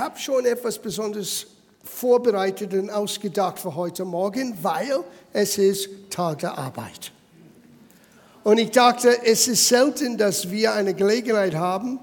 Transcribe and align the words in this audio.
habe 0.00 0.18
schon 0.18 0.46
etwas 0.46 0.78
Besonderes 0.78 1.46
vorbereitet 1.84 2.72
und 2.74 2.90
ausgedacht 2.90 3.58
für 3.58 3.74
heute 3.74 4.04
Morgen, 4.04 4.56
weil 4.62 5.04
es 5.32 5.58
ist 5.58 5.88
Tag 6.10 6.40
der 6.40 6.56
Arbeit. 6.56 7.12
Und 8.42 8.58
ich 8.58 8.70
dachte, 8.70 9.22
es 9.24 9.46
ist 9.46 9.68
selten, 9.68 10.16
dass 10.16 10.50
wir 10.50 10.72
eine 10.72 10.94
Gelegenheit 10.94 11.54
haben, 11.54 12.00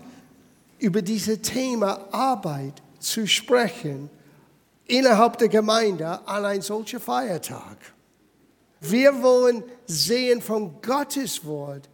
über 0.80 1.02
dieses 1.02 1.42
Thema 1.42 2.08
Arbeit 2.12 2.74
zu 3.00 3.26
sprechen 3.26 4.10
innerhalb 4.86 5.38
der 5.40 5.50
Gemeinde 5.50 6.20
an 6.28 6.46
einem 6.46 6.62
solchen 6.62 7.00
Feiertag. 7.00 7.78
Wir 8.80 9.22
wollen 9.24 9.64
sehen 9.88 10.42
von 10.42 10.80
Gottes 10.82 11.44
Wort, 11.44 11.90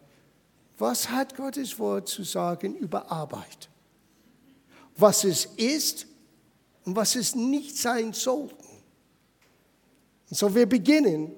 was 0.78 1.10
hat 1.10 1.38
Gottes 1.38 1.80
Wort 1.80 2.10
zu 2.10 2.24
sagen 2.24 2.76
über 2.76 3.10
Arbeit? 3.10 3.70
Was 4.96 5.24
es 5.24 5.46
ist 5.46 6.06
und 6.86 6.96
was 6.96 7.16
es 7.16 7.36
nicht 7.36 7.78
sein 7.78 8.14
sollte. 8.14 8.56
Und 10.30 10.38
so 10.38 10.54
wir 10.54 10.66
beginnen 10.66 11.32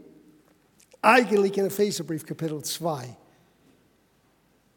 eigentlich 1.01 1.57
in 1.57 1.65
Epheserbrief 1.65 2.25
Kapitel 2.25 2.63
2. 2.63 3.15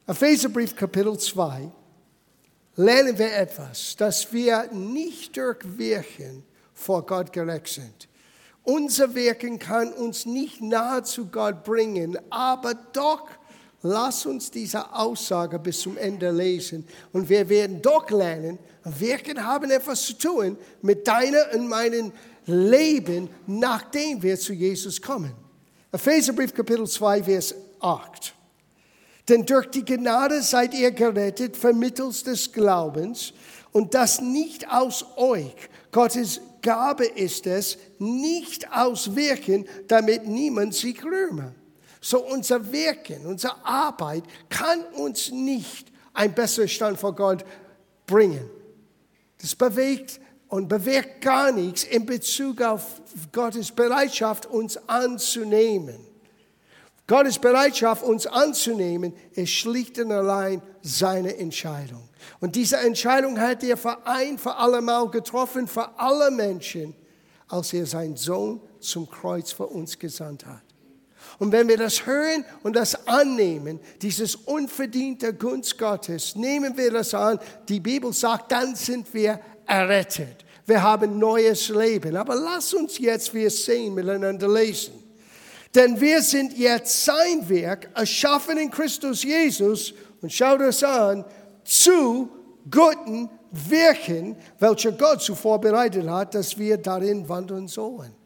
Epheserbrief 0.07 0.75
Kapitel 0.75 1.19
2 1.19 1.71
lernen 2.77 3.19
wir 3.19 3.33
etwas, 3.35 3.97
dass 3.97 4.33
wir 4.33 4.71
nicht 4.73 5.37
durch 5.37 5.59
Wirken 5.63 6.45
vor 6.73 7.05
Gott 7.05 7.33
gerecht 7.33 7.69
sind. 7.69 8.09
Unser 8.63 9.15
Wirken 9.15 9.59
kann 9.59 9.93
uns 9.93 10.27
nicht 10.27 10.61
nahe 10.61 11.03
zu 11.03 11.27
Gott 11.27 11.65
bringen, 11.65 12.19
aber 12.31 12.75
doch 12.75 13.29
lass 13.83 14.27
uns 14.27 14.51
diese 14.51 14.93
Aussage 14.95 15.59
bis 15.59 15.81
zum 15.81 15.97
Ende 15.97 16.31
lesen 16.31 16.87
und 17.13 17.29
wir 17.29 17.49
werden 17.49 17.81
doch 17.81 18.11
lernen, 18.11 18.59
Wirken 18.85 19.45
haben 19.45 19.71
etwas 19.71 20.03
zu 20.03 20.15
tun 20.15 20.57
mit 20.83 21.07
deiner 21.07 21.53
und 21.55 21.69
meinem 21.69 22.13
Leben, 22.47 23.29
nachdem 23.47 24.23
wir 24.23 24.39
zu 24.39 24.53
Jesus 24.53 25.01
kommen. 25.01 25.33
Epheserbrief 25.93 26.55
Kapitel 26.55 26.87
2, 26.87 27.23
Vers 27.25 27.55
8. 27.81 28.35
Denn 29.29 29.45
durch 29.45 29.67
die 29.67 29.85
Gnade 29.85 30.43
seid 30.43 30.73
ihr 30.75 30.91
gerettet 30.91 31.57
vermittels 31.57 32.23
des 32.23 32.51
Glaubens 32.51 33.35
und 33.73 33.95
das 33.95 34.21
nicht 34.21 34.71
aus 34.71 35.05
euch. 35.17 35.55
Gottes 35.93 36.41
Gabe 36.63 37.05
ist 37.05 37.47
es, 37.47 37.79
nicht 37.99 38.71
aus 38.73 39.15
Wirken, 39.15 39.67
damit 39.87 40.27
niemand 40.27 40.75
sich 40.75 41.05
rühme. 41.05 41.55
So 42.01 42.25
unser 42.25 42.73
Wirken, 42.73 43.27
unsere 43.27 43.65
Arbeit 43.65 44.25
kann 44.49 44.85
uns 44.95 45.31
nicht 45.31 45.89
ein 46.15 46.35
besserer 46.35 46.69
Stand 46.69 46.99
vor 46.99 47.15
Gott 47.15 47.45
bringen. 48.07 48.49
Das 49.41 49.55
bewegt 49.55 50.21
und 50.49 50.69
bewirkt 50.69 51.21
gar 51.21 51.53
nichts 51.53 51.85
in 51.85 52.07
Bezug 52.07 52.61
auf 52.63 53.01
Gottes 53.33 53.71
Bereitschaft, 53.71 54.47
uns 54.47 54.77
anzunehmen. 54.89 55.99
Gottes 57.07 57.39
Bereitschaft, 57.39 58.03
uns 58.03 58.27
anzunehmen, 58.27 59.15
ist 59.33 59.51
schlicht 59.51 59.99
und 59.99 60.13
allein 60.13 60.61
seine 60.83 61.37
Entscheidung. 61.39 62.09
Und 62.41 62.55
diese 62.55 62.77
Entscheidung 62.77 63.41
hat 63.41 63.65
er 63.65 63.77
für 63.77 64.07
ein 64.07 64.39
für 64.39 64.55
alle 64.57 64.83
Mal 64.83 65.09
getroffen, 65.11 65.67
für 65.67 65.99
alle 65.99 66.31
Menschen, 66.31 66.95
als 67.49 67.73
er 67.73 67.87
seinen 67.87 68.17
Sohn 68.17 68.61
zum 68.81 69.09
Kreuz 69.09 69.53
für 69.53 69.67
uns 69.67 69.99
gesandt 69.99 70.45
hat. 70.45 70.68
Und 71.39 71.53
wenn 71.53 71.69
wir 71.69 71.77
das 71.77 72.05
hören 72.05 72.45
und 72.63 72.75
das 72.75 73.07
annehmen, 73.07 73.79
dieses 74.03 74.35
unverdiente 74.35 75.33
Gunst 75.33 75.79
Gottes, 75.79 76.35
nehmen 76.35 76.77
wir 76.77 76.91
das 76.91 77.15
an, 77.15 77.39
die 77.69 77.79
Bibel 77.79 78.13
sagt, 78.13 78.51
dann 78.51 78.75
sind 78.75 79.13
wir 79.15 79.41
errettet. 79.67 80.45
Wir 80.67 80.83
haben 80.83 81.19
neues 81.19 81.69
Leben. 81.69 82.17
Aber 82.17 82.35
lass 82.35 82.75
uns 82.75 82.99
jetzt, 82.99 83.33
wir 83.33 83.51
sehen, 83.51 83.95
miteinander 83.95 84.53
lesen. 84.53 84.95
Denn 85.75 86.01
wir 86.01 86.23
sind 86.23 86.59
jetzt 86.59 87.05
sein 87.05 87.49
Werk, 87.49 87.89
erschaffen 87.95 88.59
in 88.59 88.71
Christus 88.71 89.23
Jesus, 89.23 89.95
und 90.21 90.33
schaut 90.33 90.61
es 90.63 90.83
an, 90.83 91.25
zu 91.63 92.29
guten 92.69 93.31
Wirken, 93.51 94.37
welche 94.59 94.93
Gott 94.93 95.23
zuvor 95.23 95.61
bereitet 95.61 96.09
hat, 96.09 96.35
dass 96.35 96.59
wir 96.59 96.77
darin 96.77 97.29
wandeln 97.29 97.69
sollen. 97.69 98.18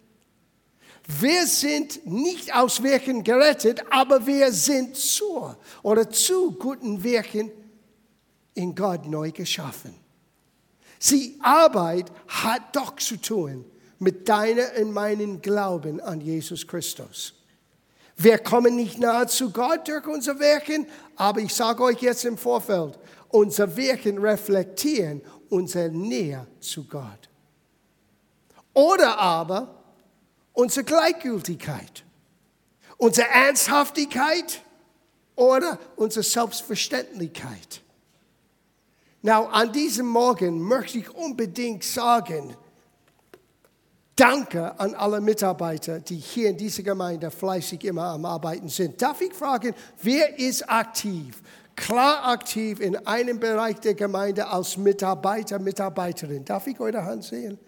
Wir 1.20 1.46
sind 1.46 2.06
nicht 2.06 2.54
aus 2.54 2.82
Wirken 2.82 3.24
gerettet, 3.24 3.82
aber 3.90 4.26
wir 4.26 4.52
sind 4.52 4.96
zur 4.96 5.58
oder 5.82 6.08
zu 6.08 6.52
guten 6.52 7.02
Wirken 7.02 7.50
in 8.54 8.74
Gott 8.74 9.06
neu 9.06 9.30
geschaffen. 9.30 9.94
Sie 10.98 11.38
Arbeit 11.42 12.12
hat 12.28 12.76
doch 12.76 12.96
zu 12.96 13.16
tun 13.16 13.64
mit 13.98 14.28
deiner 14.28 14.68
und 14.80 14.92
meinem 14.92 15.42
Glauben 15.42 16.00
an 16.00 16.20
Jesus 16.20 16.66
Christus. 16.66 17.34
Wir 18.16 18.38
kommen 18.38 18.76
nicht 18.76 18.98
nahe 18.98 19.26
zu 19.26 19.50
Gott 19.50 19.88
durch 19.88 20.06
unser 20.06 20.38
Wirken, 20.38 20.86
aber 21.16 21.40
ich 21.40 21.52
sage 21.52 21.82
euch 21.82 22.00
jetzt 22.00 22.24
im 22.24 22.38
Vorfeld, 22.38 22.98
unser 23.28 23.76
Wirken 23.76 24.18
reflektieren 24.18 25.22
unsere 25.48 25.90
Nähe 25.90 26.46
zu 26.60 26.84
Gott. 26.84 27.28
Oder 28.74 29.18
aber 29.18 29.81
unsere 30.52 30.84
Gleichgültigkeit, 30.84 32.04
unsere 32.96 33.28
Ernsthaftigkeit 33.28 34.60
oder 35.34 35.78
unsere 35.96 36.22
Selbstverständlichkeit. 36.22 37.80
Now, 39.22 39.46
an 39.46 39.72
diesem 39.72 40.06
Morgen 40.06 40.60
möchte 40.60 40.98
ich 40.98 41.10
unbedingt 41.14 41.84
sagen, 41.84 42.56
Danke 44.14 44.78
an 44.78 44.94
alle 44.94 45.20
Mitarbeiter, 45.20 45.98
die 45.98 46.16
hier 46.16 46.50
in 46.50 46.56
dieser 46.56 46.82
Gemeinde 46.82 47.30
fleißig 47.30 47.82
immer 47.84 48.04
am 48.04 48.24
Arbeiten 48.26 48.68
sind. 48.68 49.00
Darf 49.00 49.22
ich 49.22 49.32
fragen, 49.32 49.74
wer 50.02 50.38
ist 50.38 50.68
aktiv? 50.68 51.42
Klar 51.74 52.26
aktiv 52.26 52.78
in 52.80 53.06
einem 53.06 53.41
Bereich 53.41 53.80
der 53.80 53.94
Gemeinde 53.94 54.46
als 54.46 54.76
Mitarbeiter, 54.76 55.58
Mitarbeiterin. 55.58 56.44
Darf 56.44 56.66
ich 56.66 56.78
eure 56.78 57.02
Hand 57.02 57.24
sehen? 57.24 57.58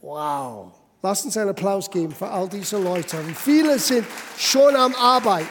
Wow. 0.00 0.72
Lasst 1.06 1.24
uns 1.24 1.36
einen 1.36 1.50
Applaus 1.50 1.88
geben 1.88 2.12
für 2.12 2.28
all 2.28 2.48
diese 2.48 2.78
Leute. 2.78 3.16
Und 3.18 3.36
viele 3.36 3.78
sind 3.78 4.04
schon 4.36 4.74
am 4.74 4.92
Arbeiten. 4.96 5.46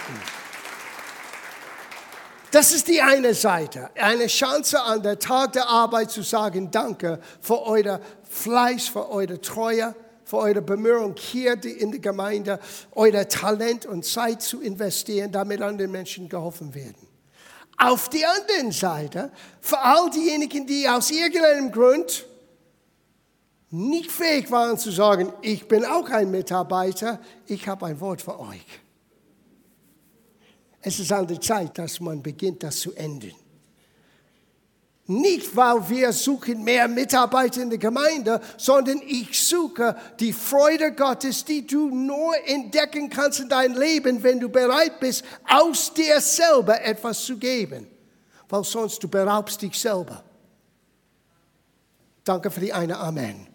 Das 2.52 2.74
ist 2.74 2.90
die 2.90 3.02
eine 3.02 3.34
Seite. 3.34 3.90
Eine 3.96 4.28
Chance 4.28 4.82
an 4.82 5.02
der 5.02 5.18
Tag 5.18 5.54
der 5.54 5.70
Arbeit 5.70 6.12
zu 6.12 6.24
sagen, 6.24 6.72
danke 6.72 7.22
für 7.40 7.62
euer 7.62 8.02
Fleiß, 8.30 8.90
für 8.90 9.10
eure 9.10 9.40
Treue, 9.40 9.96
für 10.26 10.40
eure 10.40 10.62
Bemühungen 10.62 11.16
hier 11.18 11.54
in 11.64 11.92
der 11.92 12.02
Gemeinde, 12.02 12.60
euer 12.92 13.26
Talent 13.26 13.86
und 13.86 14.04
Zeit 14.04 14.42
zu 14.42 14.60
investieren, 14.60 15.32
damit 15.32 15.62
anderen 15.62 15.90
Menschen 15.92 16.28
geholfen 16.28 16.76
werden. 16.76 17.08
Auf 17.78 18.10
der 18.10 18.30
anderen 18.30 18.74
Seite, 18.74 19.32
für 19.62 19.80
all 19.80 20.10
diejenigen, 20.10 20.68
die 20.68 20.90
aus 20.90 21.12
irgendeinem 21.12 21.72
Grund 21.72 22.26
nicht 23.72 24.12
fähig 24.12 24.52
waren 24.52 24.78
zu 24.78 24.92
sagen, 24.92 25.34
ich 25.42 25.68
bin 25.68 25.84
auch 25.86 26.10
ein 26.10 26.32
Mitarbeiter, 26.32 27.20
ich 27.48 27.68
habe 27.68 27.88
ein 27.88 28.00
Wort 28.00 28.22
für 28.22 28.40
euch. 28.40 28.66
Es 30.82 31.00
ist 31.00 31.12
an 31.12 31.28
der 31.28 31.42
Zeit, 31.42 31.78
dass 31.78 32.00
man 32.00 32.22
beginnt, 32.22 32.62
das 32.62 32.80
zu 32.80 32.94
ändern. 32.94 33.34
Nicht, 35.08 35.56
weil 35.56 35.88
wir 35.90 36.12
suchen 36.14 36.64
mehr 36.64 36.88
Mitarbeiter 36.88 37.62
in 37.62 37.70
der 37.70 37.78
Gemeinde, 37.78 38.42
sondern 38.58 39.02
ich 39.06 39.40
suche 39.40 39.96
die 40.20 40.34
Freude 40.34 40.94
Gottes, 40.94 41.46
die 41.46 41.66
du 41.66 41.90
nur 41.90 42.34
entdecken 42.48 43.10
kannst 43.10 43.40
in 43.40 43.50
deinem 43.50 43.80
Leben, 43.80 44.24
wenn 44.24 44.40
du 44.40 44.50
bereit 44.50 45.00
bist, 45.00 45.24
aus 45.48 45.94
dir 45.94 46.20
selber 46.20 46.82
etwas 46.82 47.24
zu 47.24 47.38
geben. 47.38 47.88
Weil 48.50 48.64
sonst 48.64 49.04
du 49.04 49.08
beraubst 49.08 49.62
dich 49.62 49.80
selber. 49.80 50.24
Danke 52.24 52.50
für 52.50 52.60
die 52.60 52.74
eine 52.74 52.98
Amen. 52.98 53.55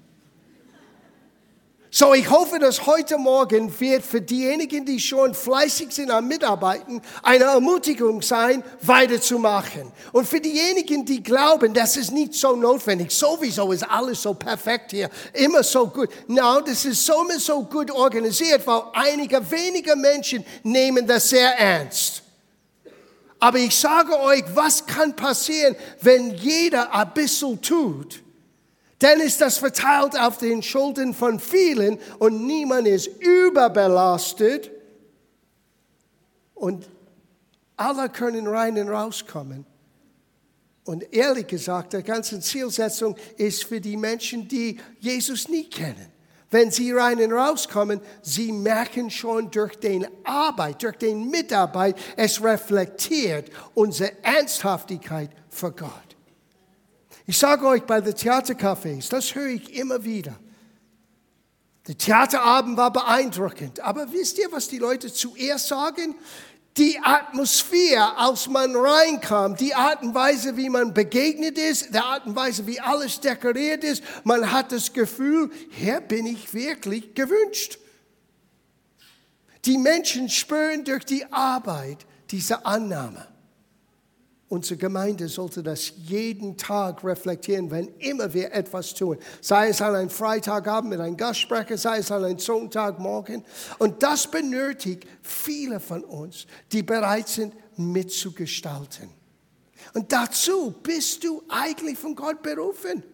So, 1.92 2.14
ich 2.14 2.30
hoffe, 2.30 2.60
dass 2.60 2.86
heute 2.86 3.18
Morgen 3.18 3.80
wird 3.80 4.04
für 4.04 4.20
diejenigen, 4.20 4.86
die 4.86 5.00
schon 5.00 5.34
fleißig 5.34 5.90
sind 5.90 6.12
am 6.12 6.28
Mitarbeiten, 6.28 7.02
eine 7.20 7.44
Ermutigung 7.44 8.22
sein, 8.22 8.62
weiterzumachen. 8.82 9.90
Und 10.12 10.28
für 10.28 10.40
diejenigen, 10.40 11.04
die 11.04 11.20
glauben, 11.20 11.74
das 11.74 11.96
ist 11.96 12.12
nicht 12.12 12.34
so 12.34 12.54
notwendig, 12.54 13.10
sowieso 13.10 13.72
ist 13.72 13.82
alles 13.82 14.22
so 14.22 14.34
perfekt 14.34 14.92
hier, 14.92 15.10
immer 15.32 15.64
so 15.64 15.88
gut. 15.88 16.10
No, 16.28 16.60
das 16.60 16.84
ist 16.84 17.04
so 17.04 17.24
immer 17.24 17.40
so 17.40 17.64
gut 17.64 17.90
organisiert, 17.90 18.64
weil 18.68 18.82
einige 18.92 19.50
wenige 19.50 19.96
Menschen 19.96 20.44
nehmen 20.62 21.04
das 21.04 21.28
sehr 21.28 21.58
ernst. 21.58 22.22
Aber 23.40 23.58
ich 23.58 23.74
sage 23.74 24.16
euch, 24.20 24.44
was 24.54 24.86
kann 24.86 25.16
passieren, 25.16 25.74
wenn 26.02 26.34
jeder 26.34 26.94
ein 26.94 27.12
bisschen 27.14 27.60
tut? 27.60 28.22
Dann 29.00 29.20
ist 29.20 29.40
das 29.40 29.58
verteilt 29.58 30.18
auf 30.18 30.38
den 30.38 30.62
Schultern 30.62 31.14
von 31.14 31.40
vielen 31.40 31.98
und 32.18 32.46
niemand 32.46 32.86
ist 32.86 33.08
überbelastet. 33.18 34.70
Und 36.54 36.86
alle 37.76 38.10
können 38.10 38.46
rein 38.46 38.78
und 38.78 38.90
rauskommen. 38.90 39.64
Und 40.84 41.12
ehrlich 41.14 41.46
gesagt, 41.46 41.94
die 41.94 42.02
ganze 42.02 42.40
Zielsetzung 42.40 43.16
ist 43.38 43.64
für 43.64 43.80
die 43.80 43.96
Menschen, 43.96 44.46
die 44.46 44.78
Jesus 44.98 45.48
nicht 45.48 45.72
kennen. 45.72 46.12
Wenn 46.50 46.70
sie 46.70 46.92
rein 46.92 47.22
und 47.22 47.32
rauskommen, 47.32 48.00
sie 48.22 48.52
merken 48.52 49.08
schon 49.08 49.50
durch 49.50 49.76
den 49.76 50.06
Arbeit, 50.24 50.82
durch 50.82 50.96
den 50.96 51.30
Mitarbeit, 51.30 51.96
es 52.16 52.42
reflektiert 52.42 53.50
unsere 53.72 54.12
Ernsthaftigkeit 54.22 55.30
für 55.48 55.70
Gott. 55.70 56.09
Ich 57.30 57.38
sage 57.38 57.64
euch 57.64 57.84
bei 57.84 58.00
den 58.00 58.12
Theatercafés, 58.12 59.08
das 59.08 59.36
höre 59.36 59.46
ich 59.46 59.72
immer 59.76 60.02
wieder. 60.02 60.34
Der 61.86 61.96
Theaterabend 61.96 62.76
war 62.76 62.92
beeindruckend, 62.92 63.78
aber 63.78 64.10
wisst 64.10 64.40
ihr, 64.40 64.50
was 64.50 64.66
die 64.66 64.78
Leute 64.78 65.12
zuerst 65.12 65.68
sagen? 65.68 66.16
die 66.76 66.98
Atmosphäre, 67.00 68.16
als 68.16 68.48
man 68.48 68.74
reinkam, 68.74 69.54
die 69.54 69.74
Art 69.74 70.02
und 70.02 70.12
Weise, 70.12 70.56
wie 70.56 70.68
man 70.68 70.92
begegnet 70.92 71.56
ist, 71.56 71.94
die 71.94 71.98
Art 71.98 72.26
und 72.26 72.34
Weise, 72.34 72.66
wie 72.66 72.80
alles 72.80 73.20
dekoriert 73.20 73.84
ist, 73.84 74.02
man 74.24 74.50
hat 74.50 74.72
das 74.72 74.92
Gefühl, 74.92 75.50
hier 75.70 76.00
bin 76.00 76.26
ich 76.26 76.52
wirklich 76.52 77.14
gewünscht. 77.14 77.78
Die 79.66 79.78
Menschen 79.78 80.28
spüren 80.28 80.84
durch 80.84 81.04
die 81.04 81.30
Arbeit 81.32 82.06
diese 82.30 82.64
Annahme. 82.66 83.29
Unsere 84.50 84.78
Gemeinde 84.78 85.28
sollte 85.28 85.62
das 85.62 85.92
jeden 85.96 86.56
Tag 86.56 87.04
reflektieren, 87.04 87.70
wenn 87.70 87.86
immer 87.98 88.34
wir 88.34 88.52
etwas 88.52 88.92
tun. 88.94 89.16
Sei 89.40 89.68
es 89.68 89.80
an 89.80 89.94
einem 89.94 90.10
Freitagabend 90.10 90.90
mit 90.90 90.98
einem 90.98 91.16
Gastsprecher, 91.16 91.78
sei 91.78 91.98
es 91.98 92.10
an 92.10 92.24
einem 92.24 92.40
Sonntagmorgen. 92.40 93.44
Und 93.78 94.02
das 94.02 94.28
benötigt 94.28 95.06
viele 95.22 95.78
von 95.78 96.02
uns, 96.02 96.48
die 96.72 96.82
bereit 96.82 97.28
sind, 97.28 97.54
mitzugestalten. 97.76 99.08
Und 99.94 100.10
dazu 100.10 100.74
bist 100.82 101.22
du 101.22 101.44
eigentlich 101.48 101.96
von 101.96 102.16
Gott 102.16 102.42
berufen. 102.42 103.04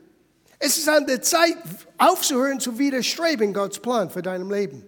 Es 0.58 0.78
ist 0.78 0.88
an 0.88 1.06
der 1.06 1.20
Zeit, 1.20 1.58
aufzuhören 1.98 2.60
zu 2.60 2.78
widerstreben 2.78 3.52
Gottes 3.52 3.80
Plan 3.80 4.08
für 4.08 4.22
dein 4.22 4.48
Leben. 4.48 4.86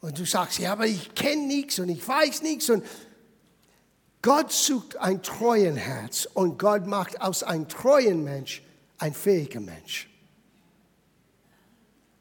Und 0.00 0.18
du 0.18 0.24
sagst, 0.24 0.60
ja, 0.60 0.72
aber 0.72 0.86
ich 0.86 1.14
kenne 1.14 1.46
nichts 1.46 1.78
und 1.78 1.90
ich 1.90 2.08
weiß 2.08 2.40
nichts 2.40 2.70
und 2.70 2.82
Gott 4.22 4.52
sucht 4.52 4.96
ein 4.96 5.22
treuen 5.22 5.76
Herz 5.76 6.28
und 6.34 6.58
Gott 6.58 6.86
macht 6.86 7.20
aus 7.20 7.42
einem 7.42 7.68
treuen 7.68 8.22
Mensch 8.22 8.62
ein 8.98 9.14
fähiger 9.14 9.60
Mensch. 9.60 10.08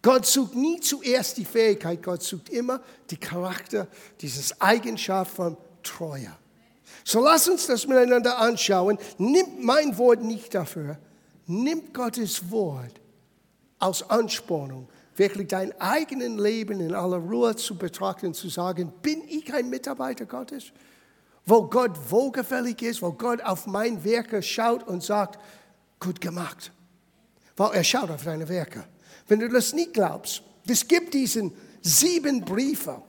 Gott 0.02 0.26
sucht 0.26 0.56
nie 0.56 0.80
zuerst 0.80 1.38
die 1.38 1.46
Fähigkeit, 1.46 2.02
Gott 2.02 2.24
sucht 2.24 2.50
immer 2.50 2.82
die 3.10 3.18
Charakter, 3.18 3.88
dieses 4.22 4.62
Eigenschaft 4.62 5.36
von 5.36 5.58
Treue. 5.84 6.32
So 7.04 7.22
lass 7.24 7.48
uns 7.50 7.68
das 7.68 7.86
miteinander 7.86 8.38
anschauen. 8.38 8.98
Nimm 9.18 9.64
mein 9.64 9.98
Wort 9.98 10.22
nicht 10.22 10.54
dafür. 10.56 10.98
Nimm 11.48 11.92
Gottes 11.92 12.50
Wort 12.52 12.94
als 13.80 14.10
Anspornung, 14.10 14.88
wirklich 15.16 15.48
dein 15.48 15.80
eigenes 15.82 16.40
Leben 16.40 16.80
in 16.80 16.94
aller 16.94 17.18
Ruhe 17.18 17.56
zu 17.56 17.78
betrachten, 17.78 18.34
zu 18.34 18.50
sagen, 18.50 18.94
bin 19.02 19.24
ich 19.28 19.54
ein 19.54 19.70
Mitarbeiter 19.70 20.26
Gottes? 20.26 20.72
Wo 21.46 21.64
Gott 21.64 21.92
wohlgefällig 22.10 22.82
ist, 22.82 23.02
wo 23.02 23.12
Gott 23.12 23.42
auf 23.42 23.66
mein 23.66 24.04
Werke 24.04 24.42
schaut 24.42 24.88
und 24.88 25.04
sagt, 25.04 25.40
gut 26.00 26.22
gemacht. 26.22 26.72
Weil 27.58 27.74
er 27.74 27.84
schaut 27.84 28.10
auf 28.12 28.24
deine 28.24 28.48
Werke. 28.48 28.86
Wenn 29.28 29.40
du 29.40 29.50
das 29.50 29.74
nicht 29.74 29.94
glaubst, 29.94 30.44
es 30.68 30.88
gibt 30.88 31.14
diesen 31.14 31.52
sieben 31.82 32.46
Briefe, 32.46 33.02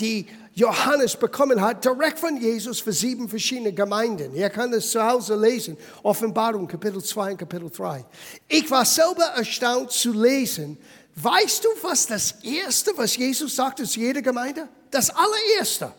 die 0.00 0.26
Johannes 0.54 1.16
bekommen 1.16 1.60
hat, 1.60 1.84
direkt 1.84 2.18
von 2.18 2.36
Jesus 2.36 2.80
für 2.80 2.92
sieben 2.92 3.28
verschiedene 3.28 3.72
Gemeinden. 3.72 4.34
Ihr 4.34 4.50
kann 4.50 4.72
es 4.72 4.90
zu 4.90 5.02
Hause 5.02 5.36
lesen, 5.36 5.76
Offenbarung, 6.02 6.66
Kapitel 6.66 7.02
2 7.02 7.32
und 7.32 7.38
Kapitel 7.38 7.70
3. 7.70 8.04
Ich 8.48 8.70
war 8.70 8.84
selber 8.84 9.24
erstaunt 9.36 9.90
zu 9.90 10.12
lesen. 10.12 10.78
Weißt 11.16 11.64
du, 11.64 11.68
was 11.82 12.06
das 12.06 12.32
Erste, 12.42 12.92
was 12.96 13.16
Jesus 13.16 13.54
sagte 13.54 13.84
zu 13.84 14.00
jeder 14.00 14.22
Gemeinde? 14.22 14.68
Das 14.90 15.10
allererste. 15.10 15.92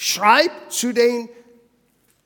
Schreib 0.00 0.52
zu 0.68 0.92
den 0.92 1.28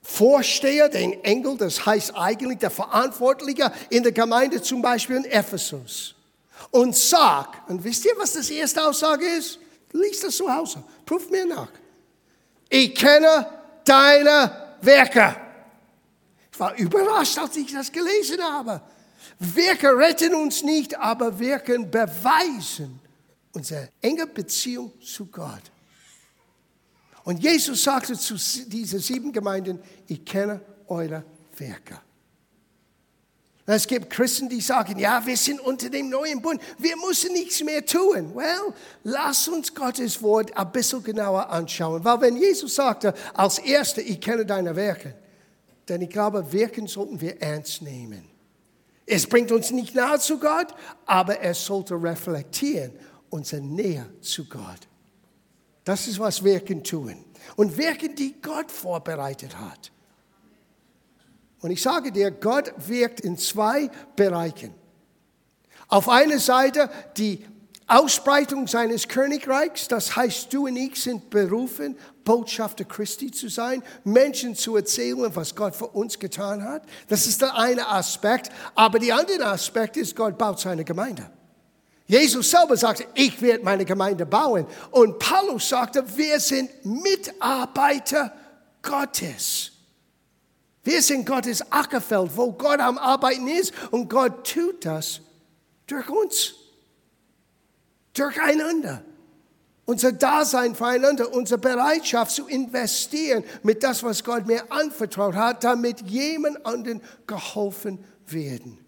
Vorsteher, 0.03 0.91
den 0.91 1.25
Engel, 1.25 1.57
das 1.57 1.87
heißt 1.87 2.15
eigentlich 2.15 2.59
der 2.59 2.69
Verantwortliche 2.69 3.73
in 3.89 4.03
der 4.03 4.13
Gemeinde, 4.13 4.61
zum 4.61 4.83
Beispiel 4.83 5.17
in 5.17 5.25
Ephesus. 5.25 6.15
Und 6.71 6.95
sag, 6.95 7.67
und 7.71 7.83
wisst 7.83 8.05
ihr, 8.05 8.13
was 8.19 8.35
das 8.35 8.51
erste 8.51 8.87
Aussage 8.87 9.25
ist? 9.25 9.59
Lies 9.93 10.21
das 10.21 10.37
zu 10.37 10.55
Hause, 10.55 10.85
prüf 11.07 11.31
mir 11.31 11.47
nach. 11.47 11.71
Ich 12.69 12.95
kenne 12.95 13.47
deine 13.87 14.77
Werke. 14.83 15.35
Ich 16.53 16.61
war 16.61 16.77
überrascht, 16.77 17.39
als 17.39 17.57
ich 17.57 17.73
das 17.73 17.91
gelesen 17.91 18.43
habe. 18.43 18.83
Werke 19.39 19.97
retten 19.97 20.35
uns 20.35 20.63
nicht, 20.63 20.95
aber 20.99 21.39
Werke 21.41 21.79
beweisen 21.79 23.01
unsere 23.55 23.89
enge 24.03 24.27
Beziehung 24.27 24.93
zu 25.01 25.25
Gott. 25.25 25.72
Und 27.25 27.43
Jesus 27.43 27.85
sagte 27.85 28.15
zu 28.19 28.35
diesen 28.67 28.99
sieben 28.99 29.33
Gemeinden, 29.33 29.79
ich 30.09 30.25
kenne 30.25 30.61
eure 30.89 31.25
Werke. 31.57 32.01
Es 33.65 33.87
gibt 33.87 34.11
Christen, 34.11 34.49
die 34.49 34.61
sagen, 34.61 34.99
ja, 34.99 35.25
wir 35.25 35.37
sind 35.37 35.61
unter 35.61 35.89
dem 35.89 36.11
neuen 36.11 36.43
Bund, 36.43 36.61
wir 36.79 36.97
müssen 36.97 37.33
nichts 37.33 37.63
mehr 37.63 37.87
tun. 37.87 38.35
Well, 38.35 38.75
lass 39.05 39.47
uns 39.47 39.73
Gottes 39.73 40.21
Wort 40.21 40.57
ein 40.57 40.73
bisschen 40.73 41.03
genauer 41.03 41.49
anschauen. 41.49 42.05
Weil 42.05 42.21
wenn 42.23 42.37
Jesus 42.37 42.75
sagte, 42.75 43.15
als 43.35 43.59
Erster, 43.59 44.03
ich 44.03 44.21
kenne 44.21 44.45
deine 44.45 44.75
Werke, 44.75 45.15
dann 45.87 46.01
ich 46.01 46.11
glaube, 46.11 46.53
Wirken 46.53 46.89
sollten 46.89 47.21
wir 47.21 47.41
ernst 47.41 47.83
nehmen. 47.83 48.25
Es 49.07 49.27
bringt 49.27 49.53
uns 49.53 49.71
nicht 49.71 49.95
nahe 49.95 50.19
zu 50.19 50.39
Gott, 50.39 50.75
aber 51.07 51.41
es 51.41 51.65
sollte 51.65 51.95
reflektieren 51.95 52.93
unsere 53.31 53.63
Nähe 53.63 54.07
zu 54.21 54.45
Gott. 54.45 54.89
Das 55.85 56.07
ist, 56.07 56.19
was 56.19 56.43
Wirken 56.45 56.85
tun. 56.85 57.25
Und 57.57 57.77
Wirken, 57.77 58.15
die 58.15 58.41
Gott 58.41 58.71
vorbereitet 58.71 59.59
hat. 59.59 59.91
Und 61.61 61.71
ich 61.71 61.83
sage 61.83 62.11
dir, 62.13 62.31
Gott 62.31 62.73
wirkt 62.77 63.21
in 63.21 63.39
zwei 63.39 63.91
Bereichen. 64.17 64.75
Auf 65.89 66.09
einer 66.09 66.39
Seite 66.39 66.91
die 67.17 67.45
Ausbreitung 67.87 68.67
seines 68.67 69.07
Königreichs, 69.07 69.87
das 69.89 70.17
heißt, 70.17 70.53
du 70.53 70.67
und 70.67 70.77
ich 70.77 71.01
sind 71.01 71.31
berufen, 71.31 71.97
Botschafter 72.25 72.85
Christi 72.85 73.31
zu 73.31 73.49
sein, 73.49 73.83
Menschen 74.05 74.55
zu 74.55 74.77
erzählen, 74.77 75.31
was 75.35 75.55
Gott 75.55 75.75
für 75.75 75.89
uns 75.89 76.19
getan 76.19 76.65
hat. 76.65 76.85
Das 77.09 77.27
ist 77.27 77.43
der 77.43 77.57
eine 77.57 77.89
Aspekt. 77.89 78.51
Aber 78.75 78.99
der 78.99 79.17
andere 79.17 79.47
Aspekt 79.47 79.97
ist, 79.97 80.17
Gott 80.17 80.39
baut 80.39 80.61
seine 80.61 80.85
Gemeinde. 80.85 81.31
Jesus 82.13 82.51
selber 82.51 82.77
sagte, 82.77 83.07
ich 83.15 83.41
werde 83.41 83.65
meine 83.65 83.87
Gemeinde 83.87 84.27
bauen. 84.27 84.67
Und 84.91 85.19
Paulus 85.19 85.71
sagte, 85.71 86.05
wir 86.15 86.39
sind 86.41 86.71
Mitarbeiter 86.85 88.31
Gottes. 88.83 89.73
Wir 90.85 91.01
sind 91.01 91.25
Gottes 91.25 91.73
Ackerfeld, 91.73 92.37
wo 92.37 92.53
Gott 92.53 92.81
am 92.81 92.99
Arbeiten 92.99 93.49
ist 93.49 93.73
und 93.93 94.11
Gott 94.11 94.47
tut 94.47 94.85
das 94.85 95.23
durch 95.87 96.07
uns, 96.11 96.55
durcheinander. 98.13 99.03
Unser 99.87 100.13
Dasein 100.13 100.75
füreinander, 100.75 101.33
unsere 101.33 101.59
Bereitschaft 101.59 102.33
zu 102.33 102.47
investieren 102.47 103.43
mit 103.63 103.83
das, 103.83 104.03
was 104.03 104.23
Gott 104.23 104.47
mir 104.47 104.71
anvertraut 104.71 105.35
hat, 105.35 105.65
damit 105.65 106.03
jemand 106.03 106.67
anderen 106.67 107.01
geholfen 107.27 108.05
werden. 108.27 108.82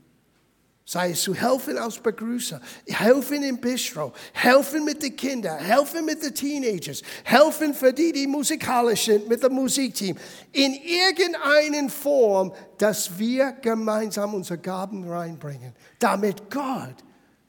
Sei 0.87 1.13
es 1.13 1.23
zu 1.23 1.35
helfen 1.35 1.79
als 1.79 1.99
Begrüßer, 1.99 2.61
helfen 2.87 3.43
im 3.43 3.59
Bistro, 3.59 4.13
helfen 4.35 4.85
mit 4.85 5.03
den 5.03 5.17
Kindern, 5.17 5.59
helfen 5.59 6.05
mit 6.05 6.23
den 6.23 6.35
Teenagers, 6.35 7.01
helfen 7.25 7.73
für 7.73 7.91
die, 7.91 8.13
die 8.13 8.27
musikalisch 8.27 9.07
sind, 9.07 9.27
mit 9.27 9.43
dem 9.43 9.55
Musikteam. 9.55 10.19
In 10.53 10.75
irgendeiner 10.75 11.89
Form, 11.89 12.53
dass 12.77 13.19
wir 13.19 13.53
gemeinsam 13.53 14.35
unsere 14.35 14.59
Gaben 14.59 15.09
reinbringen, 15.09 15.75
damit 15.99 16.51
Gott 16.51 16.97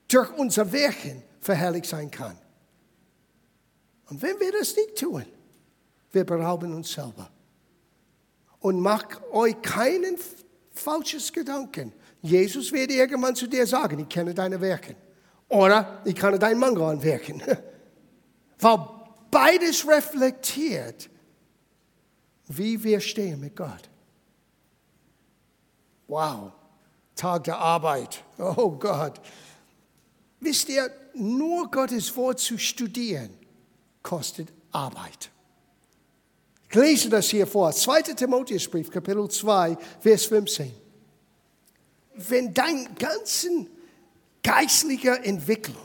durch 0.08 0.32
unser 0.38 0.72
Wirken 0.72 1.22
verherrlicht 1.42 1.88
sein 1.88 2.10
kann. 2.10 2.38
Und 4.10 4.22
wenn 4.22 4.39
wir 4.39 4.54
das 4.54 4.77
nicht 4.77 4.98
tun, 4.98 5.25
wir 6.13 6.24
berauben 6.24 6.74
uns 6.74 6.94
selber. 6.94 7.30
Und 8.60 8.80
macht 8.80 9.22
euch 9.34 9.62
keinen 9.62 10.18
falsches 10.72 11.34
Gedanken 11.34 11.92
Jesus 12.25 12.72
werde 12.72 12.94
irgendwann 12.94 13.36
zu 13.36 13.48
dir 13.48 13.67
sagen, 13.67 14.00
ich 14.00 14.10
kenne 14.10 14.34
deine 14.34 14.60
Werke. 14.60 14.96
Oder 15.48 16.01
ich 16.05 16.15
kann 16.15 16.39
deinen 16.39 16.60
Mangel 16.60 16.84
anwirken. 16.84 17.41
Weil 18.60 18.79
beides 19.29 19.88
reflektiert, 19.88 21.10
wie 22.48 22.84
wir 22.84 23.00
stehen 23.00 23.39
mit 23.39 23.55
Gott. 23.55 23.89
Wow, 26.08 26.51
Tag 27.15 27.44
der 27.44 27.58
Arbeit. 27.58 28.24
Oh 28.38 28.72
Gott. 28.72 29.22
Wisst 30.39 30.70
ihr, 30.70 30.89
nur 31.13 31.70
Gottes 31.70 32.15
Wort 32.15 32.39
zu 32.39 32.58
studieren 32.58 33.29
kostet 34.01 34.51
Arbeit. 34.72 35.29
Ich 36.70 36.75
lese 36.75 37.10
das 37.10 37.29
hier 37.29 37.48
vor. 37.48 37.72
2. 37.72 38.01
Timotheusbrief, 38.01 38.89
Kapitel 38.89 39.29
2, 39.29 39.77
Vers 40.01 40.25
15. 40.25 40.85
Wenn 42.17 42.53
dein 42.53 42.95
ganzen 42.95 43.69
geistlicher 44.43 45.25
Entwicklung 45.25 45.75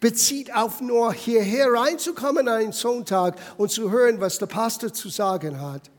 bezieht 0.00 0.54
auf 0.54 0.80
nur 0.80 1.12
hierher 1.12 1.72
reinzukommen 1.72 2.48
einen 2.48 2.72
Sonntag 2.72 3.36
und 3.56 3.70
zu 3.70 3.90
hören, 3.90 4.20
was 4.20 4.38
der 4.38 4.46
Pastor 4.46 4.92
zu 4.92 5.08
sagen 5.08 5.60
hat. 5.60 5.90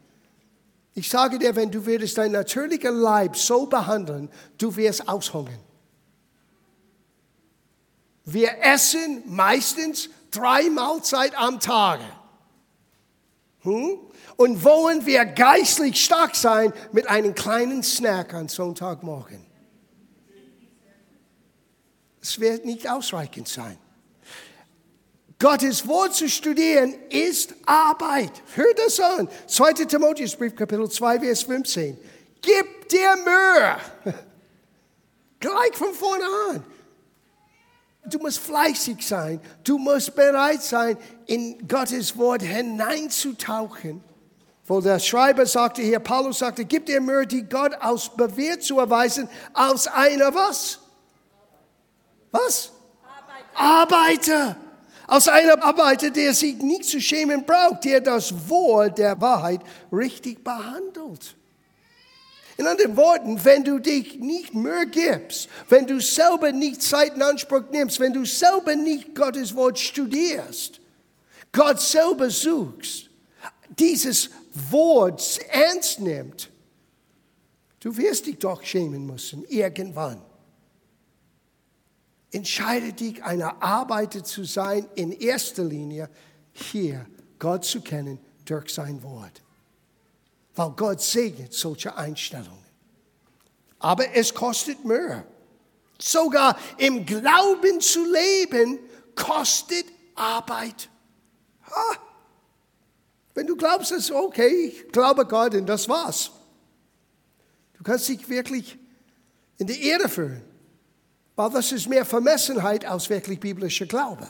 Ich 0.93 1.09
sage 1.09 1.39
dir, 1.39 1.55
wenn 1.55 1.71
du 1.71 1.85
würdest 1.85 2.17
dein 2.17 2.31
natürlicher 2.31 2.91
Leib 2.91 3.35
so 3.35 3.65
behandeln, 3.65 4.29
du 4.57 4.75
wirst 4.75 5.07
aushungern. 5.07 5.59
Wir 8.25 8.61
essen 8.61 9.23
meistens 9.25 10.09
drei 10.31 10.69
Mahlzeit 10.69 11.37
am 11.37 11.59
Tag. 11.59 11.99
Hm? 13.61 13.99
Und 14.35 14.63
wollen 14.63 15.05
wir 15.05 15.25
geistlich 15.25 16.03
stark 16.03 16.35
sein 16.35 16.73
mit 16.91 17.07
einem 17.07 17.33
kleinen 17.33 17.81
Snack 17.83 18.33
am 18.33 18.47
Sonntagmorgen. 18.47 19.46
Es 22.27 22.41
wird 22.41 22.65
nicht 22.65 22.89
ausreichend 22.89 23.47
sein. 23.47 23.77
Gottes 25.39 25.87
Wort 25.87 26.13
zu 26.13 26.27
studieren 26.27 26.93
ist 27.09 27.55
Arbeit. 27.65 28.33
Hör 28.53 28.73
das 28.75 28.99
an. 28.99 29.29
2. 29.47 29.85
Timotheusbrief, 29.85 30.53
Kapitel 30.53 30.89
2, 30.89 31.21
Vers 31.21 31.43
15. 31.43 31.97
Gib 32.41 32.89
dir 32.89 33.15
Mühe. 33.23 34.13
Gleich 35.39 35.73
von 35.73 35.93
vorne 35.93 36.25
an. 36.49 36.63
Du 38.07 38.19
musst 38.19 38.39
fleißig 38.39 39.07
sein. 39.07 39.39
Du 39.63 39.77
musst 39.77 40.13
bereit 40.13 40.61
sein, 40.61 40.97
in 41.27 41.65
Gottes 41.65 42.17
Wort 42.17 42.41
hineinzutauchen. 42.41 44.03
Wo 44.65 44.81
der 44.81 44.99
Schreiber 44.99 45.45
sagte 45.45 45.81
hier, 45.81 45.99
Paulus 45.99 46.39
sagte, 46.39 46.65
gib 46.65 46.87
dir 46.87 46.99
Mühe, 46.99 47.25
die 47.25 47.43
Gott 47.43 47.73
aus 47.75 48.13
bewährt 48.13 48.63
zu 48.63 48.79
erweisen, 48.79 49.29
als 49.53 49.87
einer 49.87 50.35
was? 50.35 50.81
Was? 52.31 52.71
Arbeiter. 53.53 54.35
Arbeiter. 54.35 54.57
Aus 55.07 55.29
einer 55.29 55.63
Arbeiter, 55.63 56.09
der 56.09 56.33
sich 56.33 56.57
nicht 56.57 56.83
zu 56.83 56.99
schämen 56.99 57.45
braucht, 57.45 57.85
der 57.85 58.01
das 58.01 58.49
Wohl 58.49 58.91
der 58.91 59.19
Wahrheit 59.21 59.61
richtig 59.91 60.43
behandelt. 60.43 61.35
In 62.57 62.67
anderen 62.67 62.97
Worten, 62.97 63.45
wenn 63.45 63.63
du 63.63 63.79
dich 63.79 64.19
nicht 64.19 64.53
Mühe 64.53 64.87
gibst, 64.87 65.47
wenn 65.69 65.85
du 65.85 66.01
selber 66.01 66.51
nicht 66.51 66.81
Zeit 66.81 67.15
in 67.15 67.21
Anspruch 67.21 67.63
nimmst, 67.71 67.99
wenn 67.99 68.13
du 68.13 68.25
selber 68.25 68.75
nicht 68.75 69.15
Gottes 69.15 69.55
Wort 69.55 69.77
studierst, 69.79 70.81
Gott 71.51 71.79
selber 71.79 72.29
suchst, 72.29 73.09
dieses 73.77 74.31
Wort 74.71 75.39
ernst 75.49 75.99
nimmt, 75.99 76.49
du 77.79 77.95
wirst 77.95 78.25
dich 78.25 78.39
doch 78.39 78.63
schämen 78.63 79.05
müssen, 79.05 79.45
irgendwann. 79.45 80.21
Entscheide 82.31 82.93
dich, 82.93 83.23
eine 83.23 83.61
Arbeiter 83.61 84.23
zu 84.23 84.43
sein, 84.43 84.87
in 84.95 85.11
erster 85.11 85.63
Linie 85.63 86.09
hier 86.51 87.05
Gott 87.39 87.63
zu 87.65 87.81
kennen 87.81 88.19
durch 88.45 88.73
sein 88.73 89.01
Wort. 89.03 89.41
Weil 90.55 90.71
Gott 90.71 91.01
segnet 91.01 91.53
solche 91.53 91.95
Einstellungen. 91.95 92.65
Aber 93.79 94.13
es 94.13 94.33
kostet 94.33 94.83
Mühe. 94.83 95.23
Sogar 95.99 96.57
im 96.77 97.05
Glauben 97.05 97.79
zu 97.79 98.03
leben 98.11 98.79
kostet 99.15 99.85
Arbeit. 100.15 100.89
Ha. 101.63 101.97
Wenn 103.33 103.47
du 103.47 103.55
glaubst, 103.55 103.91
es 103.91 104.11
okay, 104.11 104.47
ich 104.47 104.91
glaube 104.91 105.25
Gott 105.25 105.53
und 105.53 105.67
das 105.67 105.87
war's. 105.87 106.31
Du 107.73 107.83
kannst 107.83 108.09
dich 108.09 108.27
wirklich 108.27 108.77
in 109.57 109.67
die 109.67 109.87
Erde 109.87 110.09
führen. 110.09 110.43
Weil 111.37 111.51
das 111.51 111.71
ist 111.71 111.87
mehr 111.87 112.03
Vermessenheit 112.03 112.83
als 112.83 113.09
wirklich 113.09 113.39
biblischer 113.39 113.85
Glaube. 113.85 114.27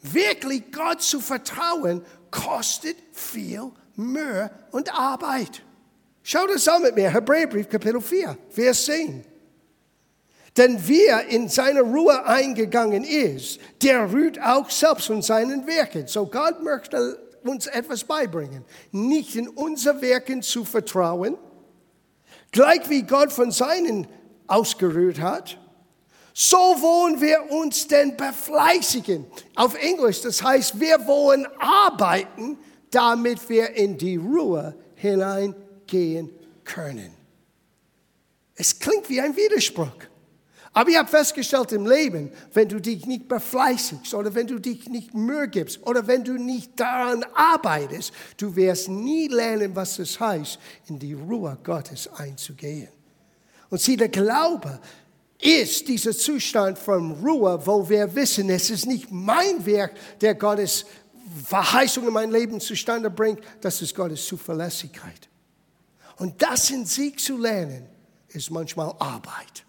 Wirklich 0.00 0.72
Gott 0.72 1.02
zu 1.02 1.20
vertrauen 1.20 2.02
kostet 2.30 2.96
viel 3.12 3.72
Mühe 3.96 4.50
und 4.70 4.96
Arbeit. 4.98 5.62
Schau 6.22 6.46
das 6.46 6.68
an 6.68 6.82
mit 6.82 6.94
mir, 6.94 7.12
Hebräerbrief 7.12 7.68
Kapitel 7.68 8.00
4, 8.00 8.38
Vers 8.50 8.84
10. 8.84 9.24
Denn 10.56 10.80
wer 10.86 11.26
in 11.26 11.48
seine 11.48 11.80
Ruhe 11.80 12.24
eingegangen 12.24 13.02
ist, 13.02 13.58
der 13.82 14.04
ruht 14.12 14.40
auch 14.40 14.70
selbst 14.70 15.08
von 15.08 15.22
seinen 15.22 15.66
Werken. 15.66 16.06
So 16.06 16.24
Gott 16.26 16.62
möchte 16.62 17.18
uns 17.42 17.66
etwas 17.66 18.04
beibringen. 18.04 18.64
Nicht 18.92 19.34
in 19.34 19.48
unser 19.48 20.00
Werken 20.00 20.42
zu 20.42 20.64
vertrauen, 20.64 21.36
gleich 22.52 22.88
wie 22.88 23.02
Gott 23.02 23.32
von 23.32 23.50
seinen 23.50 24.06
ausgerührt 24.46 25.20
hat, 25.20 25.59
so 26.42 26.56
wollen 26.56 27.20
wir 27.20 27.50
uns 27.50 27.86
denn 27.86 28.16
befleißigen. 28.16 29.26
Auf 29.56 29.74
Englisch, 29.74 30.22
das 30.22 30.42
heißt, 30.42 30.80
wir 30.80 31.06
wollen 31.06 31.46
arbeiten, 31.58 32.56
damit 32.90 33.46
wir 33.50 33.76
in 33.76 33.98
die 33.98 34.16
Ruhe 34.16 34.74
hineingehen 34.94 36.30
können. 36.64 37.12
Es 38.54 38.78
klingt 38.78 39.10
wie 39.10 39.20
ein 39.20 39.36
Widerspruch. 39.36 39.92
Aber 40.72 40.88
ich 40.88 40.96
habe 40.96 41.10
festgestellt 41.10 41.72
im 41.72 41.86
Leben, 41.86 42.32
wenn 42.54 42.70
du 42.70 42.80
dich 42.80 43.04
nicht 43.04 43.28
befleißigst 43.28 44.14
oder 44.14 44.34
wenn 44.34 44.46
du 44.46 44.58
dich 44.58 44.88
nicht 44.88 45.12
Mühe 45.12 45.46
gibst 45.46 45.86
oder 45.86 46.06
wenn 46.06 46.24
du 46.24 46.38
nicht 46.38 46.80
daran 46.80 47.22
arbeitest, 47.34 48.12
du 48.38 48.56
wirst 48.56 48.88
nie 48.88 49.28
lernen, 49.28 49.76
was 49.76 49.98
es 49.98 50.18
heißt, 50.18 50.58
in 50.88 50.98
die 50.98 51.12
Ruhe 51.12 51.58
Gottes 51.62 52.08
einzugehen. 52.14 52.88
Und 53.68 53.80
sieh, 53.80 53.96
der 53.96 54.08
Glaube 54.08 54.80
ist 55.40 55.88
dieser 55.88 56.12
Zustand 56.12 56.78
von 56.78 57.12
Ruhe, 57.12 57.60
wo 57.64 57.88
wir 57.88 58.14
wissen, 58.14 58.50
es 58.50 58.70
ist 58.70 58.86
nicht 58.86 59.10
mein 59.10 59.64
Werk, 59.64 59.94
der 60.20 60.34
Gottes 60.34 60.84
Verheißung 61.44 62.06
in 62.06 62.12
mein 62.12 62.30
Leben 62.30 62.60
zustande 62.60 63.10
bringt, 63.10 63.40
das 63.60 63.80
ist 63.80 63.94
Gottes 63.94 64.26
Zuverlässigkeit. 64.26 65.28
Und 66.16 66.42
das 66.42 66.70
in 66.70 66.84
sich 66.84 67.18
zu 67.18 67.38
lernen, 67.38 67.86
ist 68.28 68.50
manchmal 68.50 68.94
Arbeit. 68.98 69.64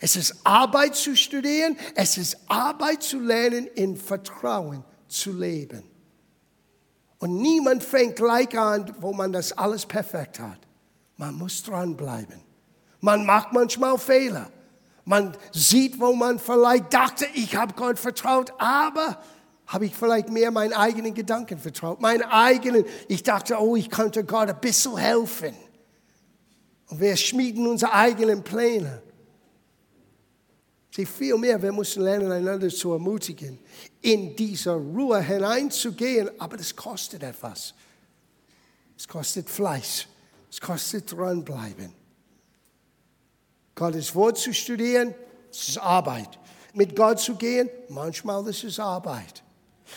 Es 0.00 0.16
ist 0.16 0.36
Arbeit 0.44 0.94
zu 0.94 1.16
studieren, 1.16 1.76
es 1.94 2.16
ist 2.16 2.38
Arbeit 2.46 3.02
zu 3.02 3.18
lernen, 3.18 3.66
in 3.74 3.96
Vertrauen 3.96 4.84
zu 5.08 5.32
leben. 5.32 5.82
Und 7.18 7.36
niemand 7.38 7.82
fängt 7.82 8.16
gleich 8.16 8.56
an, 8.56 8.94
wo 9.00 9.12
man 9.12 9.32
das 9.32 9.52
alles 9.52 9.84
perfekt 9.84 10.38
hat. 10.38 10.60
Man 11.16 11.34
muss 11.34 11.62
dranbleiben. 11.64 12.40
Man 13.00 13.26
macht 13.26 13.52
manchmal 13.52 13.98
Fehler. 13.98 14.50
Man 15.08 15.34
sieht, 15.52 15.98
wo 15.98 16.12
man 16.12 16.38
vielleicht 16.38 16.92
dachte, 16.92 17.26
ich 17.32 17.56
habe 17.56 17.72
Gott 17.72 17.98
vertraut, 17.98 18.52
aber 18.58 19.18
habe 19.66 19.86
ich 19.86 19.96
vielleicht 19.96 20.28
mehr 20.28 20.50
meinen 20.50 20.74
eigenen 20.74 21.14
Gedanken 21.14 21.58
vertraut. 21.58 21.98
Meinen 21.98 22.24
eigenen, 22.24 22.84
ich 23.08 23.22
dachte, 23.22 23.56
oh, 23.58 23.74
ich 23.74 23.88
könnte 23.88 24.22
Gott 24.22 24.50
ein 24.50 24.60
bisschen 24.60 24.98
helfen. 24.98 25.54
Und 26.88 27.00
wir 27.00 27.16
schmieden 27.16 27.66
unsere 27.66 27.94
eigenen 27.94 28.44
Pläne. 28.44 29.00
Sie 30.90 31.06
viel 31.06 31.38
mehr, 31.38 31.62
wir 31.62 31.72
müssen 31.72 32.02
lernen, 32.02 32.30
einander 32.30 32.68
zu 32.68 32.92
ermutigen, 32.92 33.58
in 34.02 34.36
diese 34.36 34.74
Ruhe 34.74 35.22
hineinzugehen, 35.22 36.28
aber 36.38 36.58
das 36.58 36.76
kostet 36.76 37.22
etwas. 37.22 37.72
Es 38.94 39.08
kostet 39.08 39.48
Fleiß, 39.48 40.06
es 40.50 40.60
kostet 40.60 41.10
dranbleiben. 41.10 41.94
Gottes 43.78 44.14
Wort 44.14 44.36
zu 44.36 44.52
studieren, 44.52 45.14
das 45.50 45.68
ist 45.68 45.78
Arbeit. 45.78 46.38
Mit 46.74 46.96
Gott 46.96 47.20
zu 47.20 47.36
gehen, 47.36 47.70
manchmal 47.88 48.44
das 48.44 48.64
ist 48.64 48.80
Arbeit. 48.80 49.42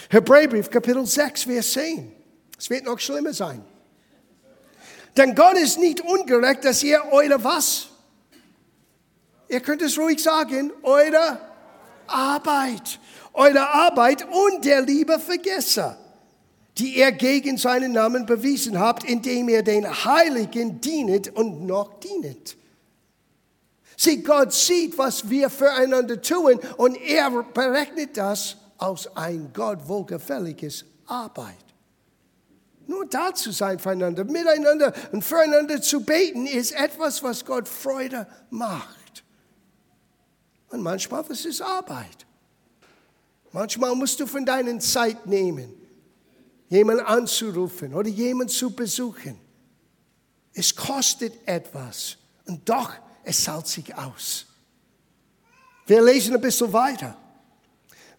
Hebräerbrief, 0.10 0.70
Kapitel 0.70 1.06
6, 1.06 1.44
Vers 1.44 1.74
10. 1.74 2.12
Es 2.58 2.70
wird 2.70 2.86
noch 2.86 3.00
schlimmer 3.00 3.34
sein. 3.34 3.66
Denn 5.18 5.36
Gott 5.36 5.58
ist 5.58 5.80
nicht 5.80 6.02
ungerecht, 6.02 6.64
dass 6.64 6.84
ihr 6.84 7.04
eure 7.12 7.44
was? 7.44 7.88
Ihr 9.50 9.60
könnt 9.60 9.82
es 9.82 9.98
ruhig 9.98 10.22
sagen, 10.22 10.72
eure 10.84 11.40
Arbeit, 12.08 13.00
eure 13.34 13.68
Arbeit 13.68 14.26
und 14.30 14.64
der 14.64 14.82
Liebe 14.82 15.20
vergesse, 15.20 15.98
die 16.78 17.00
ihr 17.00 17.12
gegen 17.12 17.58
seinen 17.58 17.94
Namen 17.94 18.26
bewiesen 18.26 18.80
habt, 18.80 19.04
indem 19.04 19.50
ihr 19.50 19.64
den 19.64 19.90
Heiligen 20.06 20.80
dienet 20.80 21.36
und 21.36 21.66
noch 21.66 22.00
dienet. 22.00 22.56
Sieh, 24.04 24.24
Gott 24.24 24.52
sieht, 24.52 24.98
was 24.98 25.30
wir 25.30 25.48
füreinander 25.48 26.20
tun 26.20 26.60
und 26.78 26.96
er 26.96 27.30
berechnet 27.44 28.18
das 28.18 28.58
aus 28.80 29.16
ein 29.16 29.52
Gott 29.54 29.88
wohlgefälliges 29.88 30.86
Arbeit. 31.06 31.64
Nur 32.88 33.06
da 33.06 33.32
zu 33.32 33.52
sein 33.52 33.78
füreinander, 33.78 34.24
miteinander 34.24 34.92
und 35.12 35.24
füreinander 35.24 35.84
zu 35.84 36.04
beten, 36.04 36.48
ist 36.48 36.72
etwas, 36.72 37.22
was 37.22 37.46
Gott 37.46 37.68
Freude 37.68 38.26
macht. 38.50 39.24
Und 40.70 40.82
manchmal 40.82 41.24
ist 41.30 41.46
es 41.46 41.62
Arbeit. 41.62 42.26
Manchmal 43.52 43.94
musst 43.94 44.20
du 44.20 44.26
von 44.26 44.44
deiner 44.44 44.80
Zeit 44.80 45.28
nehmen. 45.28 45.76
jemanden 46.70 47.06
anzurufen 47.06 47.94
oder 47.94 48.10
jemanden 48.10 48.52
zu 48.52 48.72
besuchen. 48.72 49.40
Es 50.54 50.76
kostet 50.76 51.34
etwas 51.46 52.18
und 52.48 52.68
doch, 52.68 52.96
es 53.24 53.44
zahlt 53.44 53.68
sich 53.68 53.96
aus. 53.96 54.46
Wir 55.86 56.02
lesen 56.02 56.36
ein 56.36 56.42
bisschen 56.42 56.72
weiter. 56.72 57.18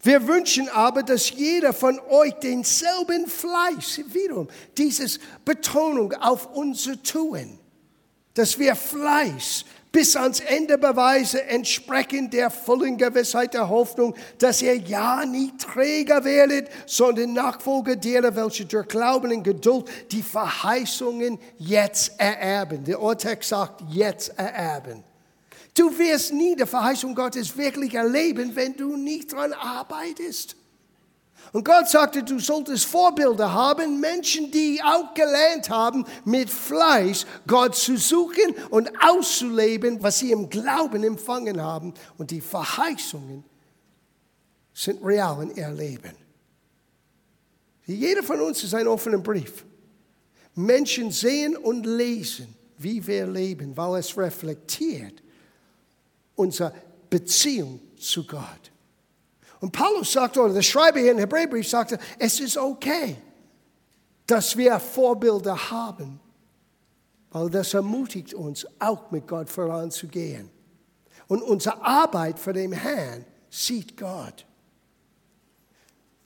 Wir 0.01 0.27
wünschen 0.27 0.67
aber, 0.69 1.01
dass 1.01 1.29
jeder 1.29 1.71
von 1.71 1.99
euch 2.09 2.33
denselben 2.33 3.25
Fleiß, 3.25 4.01
wiederum, 4.07 4.49
dieses 4.77 5.19
Betonung 5.45 6.13
auf 6.13 6.53
unser 6.53 7.01
Tun, 7.01 7.57
dass 8.33 8.59
wir 8.59 8.75
Fleiß 8.75 9.63
bis 9.93 10.15
ans 10.15 10.39
Ende 10.39 10.79
beweisen, 10.79 11.39
entsprechend 11.47 12.33
der 12.33 12.49
vollen 12.49 12.97
Gewissheit 12.97 13.53
der 13.53 13.69
Hoffnung, 13.69 14.15
dass 14.39 14.61
ihr 14.63 14.75
ja 14.75 15.23
nicht 15.23 15.59
Träger 15.59 16.25
werdet, 16.25 16.67
sondern 16.87 17.33
Nachfolger 17.33 17.95
derer, 17.95 18.35
welche 18.35 18.65
durch 18.65 18.87
Glauben 18.87 19.31
und 19.31 19.43
Geduld 19.43 19.87
die 20.11 20.23
Verheißungen 20.23 21.37
jetzt 21.59 22.19
ererben. 22.19 22.83
Der 22.83 22.99
Urtext 22.99 23.49
sagt, 23.49 23.83
jetzt 23.91 24.37
ererben. 24.37 25.03
Du 25.75 25.95
wirst 25.97 26.33
nie 26.33 26.55
die 26.55 26.65
Verheißung 26.65 27.13
Gottes 27.13 27.55
wirklich 27.55 27.93
erleben, 27.93 28.55
wenn 28.55 28.75
du 28.75 28.97
nicht 28.97 29.31
daran 29.31 29.53
arbeitest. 29.53 30.55
Und 31.53 31.65
Gott 31.65 31.87
sagte, 31.87 32.23
du 32.23 32.39
solltest 32.39 32.85
Vorbilder 32.85 33.53
haben, 33.53 33.99
Menschen, 33.99 34.49
die 34.49 34.81
auch 34.83 35.13
gelernt 35.13 35.69
haben, 35.69 36.03
mit 36.25 36.49
Fleiß 36.49 37.27
Gott 37.45 37.75
zu 37.75 37.95
suchen 37.95 38.55
und 38.71 38.91
auszuleben, 38.99 40.01
was 40.01 40.17
sie 40.17 40.31
im 40.31 40.49
Glauben 40.49 41.03
empfangen 41.03 41.61
haben. 41.61 41.93
Und 42.17 42.31
die 42.31 42.41
Verheißungen 42.41 43.43
sind 44.73 45.05
real 45.05 45.43
in 45.43 45.55
ihr 45.55 45.69
Leben. 45.69 46.13
Jeder 47.85 48.23
von 48.23 48.41
uns 48.41 48.63
ist 48.63 48.73
ein 48.73 48.87
offener 48.87 49.19
Brief. 49.19 49.63
Menschen 50.55 51.11
sehen 51.11 51.55
und 51.55 51.85
lesen, 51.85 52.47
wie 52.79 53.05
wir 53.05 53.27
leben, 53.27 53.77
weil 53.77 53.99
es 53.99 54.17
reflektiert 54.17 55.21
unsere 56.33 56.73
Beziehung 57.11 57.79
zu 57.99 58.25
Gott. 58.25 58.72
Und 59.63 59.71
Paulus 59.71 60.11
sagt, 60.11 60.37
oder 60.37 60.53
der 60.53 60.61
Schreiber 60.61 60.99
hier 60.99 61.13
im 61.13 61.19
Hebräerbrief 61.19 61.69
sagte, 61.69 61.97
es 62.19 62.41
ist 62.41 62.57
okay, 62.57 63.15
dass 64.27 64.57
wir 64.57 64.77
Vorbilder 64.77 65.71
haben, 65.71 66.19
weil 67.31 67.49
das 67.49 67.73
ermutigt 67.73 68.33
uns, 68.33 68.67
auch 68.79 69.09
mit 69.09 69.25
Gott 69.25 69.49
voranzugehen. 69.49 70.49
Und 71.29 71.41
unsere 71.43 71.81
Arbeit 71.81 72.39
für 72.39 72.51
den 72.51 72.73
Herrn 72.73 73.23
sieht 73.49 73.95
Gott. 73.95 74.45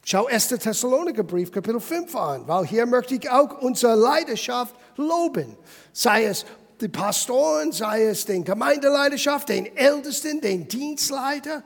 Schau 0.04 0.26
1. 0.26 0.48
Thessaloniker 0.48 1.22
Brief, 1.22 1.52
Kapitel 1.52 1.80
5 1.80 2.16
an, 2.16 2.48
weil 2.48 2.66
hier 2.66 2.88
möchte 2.88 3.14
ich 3.14 3.30
auch 3.30 3.62
unsere 3.62 3.94
Leidenschaft 3.94 4.74
loben. 4.96 5.56
Sei 5.94 6.26
es 6.26 6.44
die 6.82 6.88
Pastoren, 6.88 7.72
sei 7.72 8.06
es 8.06 8.26
den 8.26 8.44
Gemeindeleidenschaft, 8.44 9.50
den 9.50 9.78
Ältesten, 9.78 10.42
den 10.42 10.68
Dienstleiter. 10.68 11.62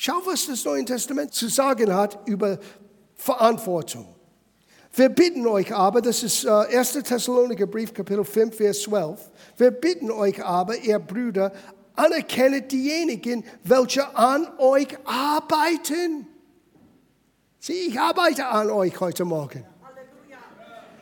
Schau, 0.00 0.24
was 0.26 0.46
das 0.46 0.64
Neue 0.64 0.84
Testament 0.84 1.34
zu 1.34 1.48
sagen 1.48 1.92
hat 1.92 2.20
über 2.28 2.60
Verantwortung. 3.16 4.06
Wir 4.92 5.08
bitten 5.08 5.44
euch 5.44 5.74
aber, 5.74 6.00
das 6.00 6.22
ist 6.22 6.46
1. 6.46 6.94
Äh, 6.94 7.02
Thessaloniker 7.02 7.66
Brief, 7.66 7.92
Kapitel 7.92 8.24
5, 8.24 8.56
Vers 8.56 8.82
12. 8.82 9.20
Wir 9.56 9.72
bitten 9.72 10.12
euch 10.12 10.44
aber, 10.44 10.76
ihr 10.76 11.00
Brüder, 11.00 11.52
anerkennet 11.96 12.70
diejenigen, 12.70 13.44
welche 13.64 14.16
an 14.16 14.46
euch 14.58 14.96
arbeiten. 15.04 16.28
Sieh, 17.58 17.88
ich 17.88 17.98
arbeite 17.98 18.46
an 18.46 18.70
euch 18.70 19.00
heute 19.00 19.24
Morgen. 19.24 19.64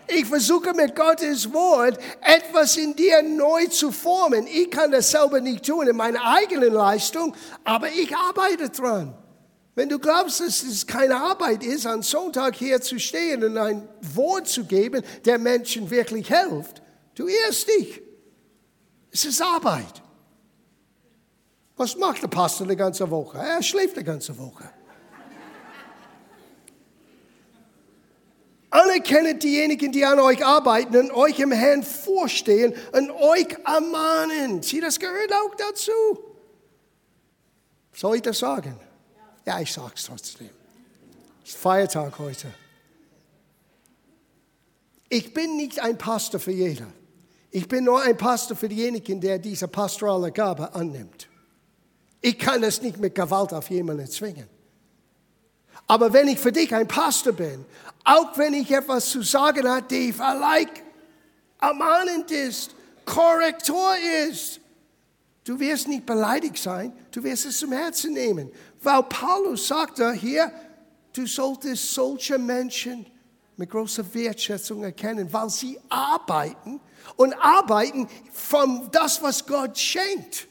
Ich 0.08 0.26
versuche 0.26 0.72
mit 0.72 0.94
Gottes 0.94 1.52
Wort 1.52 1.98
etwas 2.20 2.76
in 2.76 2.94
dir 2.94 3.22
neu 3.22 3.66
zu 3.66 3.90
formen. 3.90 4.46
Ich 4.46 4.70
kann 4.70 4.90
das 4.92 5.10
selber 5.10 5.40
nicht 5.40 5.66
tun 5.66 5.88
in 5.88 5.96
meiner 5.96 6.24
eigenen 6.24 6.72
Leistung, 6.72 7.34
aber 7.64 7.88
ich 7.88 8.14
arbeite 8.14 8.68
dran. 8.70 9.16
Wenn 9.74 9.88
du 9.88 9.98
glaubst, 9.98 10.40
dass 10.40 10.62
es 10.62 10.86
keine 10.86 11.16
Arbeit 11.16 11.62
ist, 11.62 11.86
am 11.86 12.02
Sonntag 12.02 12.54
hier 12.56 12.80
zu 12.80 12.98
stehen 12.98 13.44
und 13.44 13.58
ein 13.58 13.86
Wort 14.14 14.48
zu 14.48 14.64
geben, 14.64 15.02
der 15.24 15.38
Menschen 15.38 15.90
wirklich 15.90 16.28
hilft, 16.28 16.82
du 17.14 17.26
irrst 17.26 17.68
dich. 17.68 18.00
Es 19.12 19.24
ist 19.24 19.42
Arbeit. 19.42 20.02
Was 21.76 21.94
macht 21.96 22.22
der 22.22 22.28
Pastor 22.28 22.66
die 22.66 22.76
ganze 22.76 23.10
Woche? 23.10 23.38
Er 23.38 23.62
schläft 23.62 23.98
die 23.98 24.04
ganze 24.04 24.36
Woche. 24.38 24.64
Anerkennet 28.70 29.42
diejenigen, 29.42 29.92
die 29.92 30.04
an 30.04 30.18
euch 30.18 30.44
arbeiten 30.44 30.96
und 30.96 31.10
euch 31.12 31.38
im 31.38 31.52
Herrn 31.52 31.82
vorstehen 31.82 32.74
und 32.92 33.10
euch 33.10 33.56
ermahnen. 33.64 34.62
Sie, 34.62 34.80
das 34.80 34.98
gehört 34.98 35.32
auch 35.32 35.54
dazu. 35.54 35.92
Soll 37.92 38.16
ich 38.16 38.22
das 38.22 38.38
sagen? 38.38 38.78
Ja, 39.46 39.60
ich 39.60 39.72
sage 39.72 39.92
es 39.94 40.04
trotzdem. 40.04 40.50
Es 41.44 41.50
ist 41.50 41.58
Feiertag 41.58 42.18
heute. 42.18 42.52
Ich 45.08 45.32
bin 45.32 45.56
nicht 45.56 45.80
ein 45.80 45.96
Pastor 45.96 46.40
für 46.40 46.50
jeder. 46.50 46.86
Ich 47.50 47.68
bin 47.68 47.84
nur 47.84 48.02
ein 48.02 48.16
Pastor 48.16 48.56
für 48.56 48.68
diejenigen, 48.68 49.20
der 49.20 49.38
diese 49.38 49.68
pastorale 49.68 50.32
Gabe 50.32 50.74
annimmt. 50.74 51.28
Ich 52.20 52.38
kann 52.38 52.62
es 52.64 52.82
nicht 52.82 52.98
mit 52.98 53.14
Gewalt 53.14 53.54
auf 53.54 53.70
jemanden 53.70 54.08
zwingen. 54.08 54.55
Aber 55.86 56.12
wenn 56.12 56.28
ich 56.28 56.38
für 56.38 56.52
dich 56.52 56.74
ein 56.74 56.88
Pastor 56.88 57.32
bin, 57.32 57.64
auch 58.04 58.36
wenn 58.38 58.54
ich 58.54 58.70
etwas 58.70 59.10
zu 59.10 59.22
sagen 59.22 59.68
habe, 59.68 59.86
die 59.88 60.12
vielleicht 60.12 60.82
ermahnend 61.60 62.30
ist, 62.30 62.74
Korrektor 63.04 63.94
ist, 64.28 64.60
du 65.44 65.58
wirst 65.58 65.88
nicht 65.88 66.06
beleidigt 66.06 66.58
sein, 66.58 66.92
du 67.12 67.22
wirst 67.22 67.46
es 67.46 67.58
zum 67.58 67.72
Herzen 67.72 68.12
nehmen. 68.12 68.50
Weil 68.82 69.02
Paulus 69.04 69.68
sagte 69.68 70.12
hier, 70.12 70.52
du 71.12 71.26
solltest 71.26 71.94
solche 71.94 72.38
Menschen 72.38 73.06
mit 73.56 73.70
großer 73.70 74.04
Wertschätzung 74.12 74.84
erkennen, 74.84 75.32
weil 75.32 75.48
sie 75.50 75.78
arbeiten 75.88 76.80
und 77.16 77.32
arbeiten 77.34 78.08
von 78.32 78.88
das, 78.92 79.22
was 79.22 79.46
Gott 79.46 79.78
schenkt. 79.78 80.46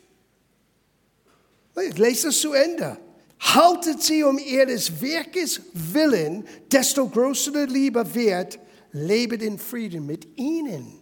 Ich 1.87 1.97
lese 1.97 2.29
es 2.29 2.41
zu 2.41 2.53
Ende. 2.53 2.97
Haltet 3.39 4.01
sie 4.01 4.23
um 4.23 4.37
ihres 4.37 5.01
Werkes 5.01 5.61
willen, 5.73 6.47
desto 6.71 7.07
größer 7.07 7.67
Liebe 7.67 8.15
wird, 8.15 8.59
lebet 8.91 9.41
in 9.41 9.59
Frieden 9.59 10.05
mit 10.05 10.37
ihnen. 10.37 11.01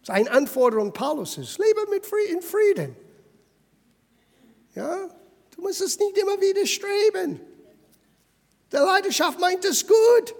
Das 0.00 0.08
ist 0.08 0.10
eine 0.10 0.30
Anforderung 0.30 0.92
Paulus. 0.92 1.36
Lebe 1.36 1.90
mit 1.90 2.06
in 2.30 2.42
Frieden. 2.42 2.96
Ja, 4.74 5.08
du 5.54 5.62
musst 5.62 5.80
es 5.80 5.98
nicht 5.98 6.16
immer 6.16 6.40
wieder 6.40 6.66
streben. 6.66 7.40
Der 8.72 8.84
Leidenschaft 8.84 9.38
meint 9.38 9.64
es 9.64 9.86
gut. 9.86 10.34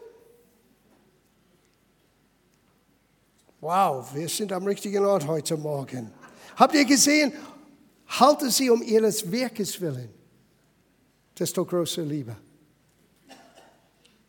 Wow, 3.60 4.14
wir 4.14 4.28
sind 4.28 4.52
am 4.52 4.64
richtigen 4.64 5.04
Ort 5.04 5.26
heute 5.26 5.56
Morgen. 5.56 6.12
Habt 6.56 6.74
ihr 6.74 6.84
gesehen? 6.84 7.32
Halte 8.06 8.50
sie 8.50 8.70
um 8.70 8.82
ihres 8.82 9.30
Werkes 9.30 9.80
willen 9.80 10.16
desto 11.38 11.64
größer 11.64 12.02
Liebe. 12.02 12.36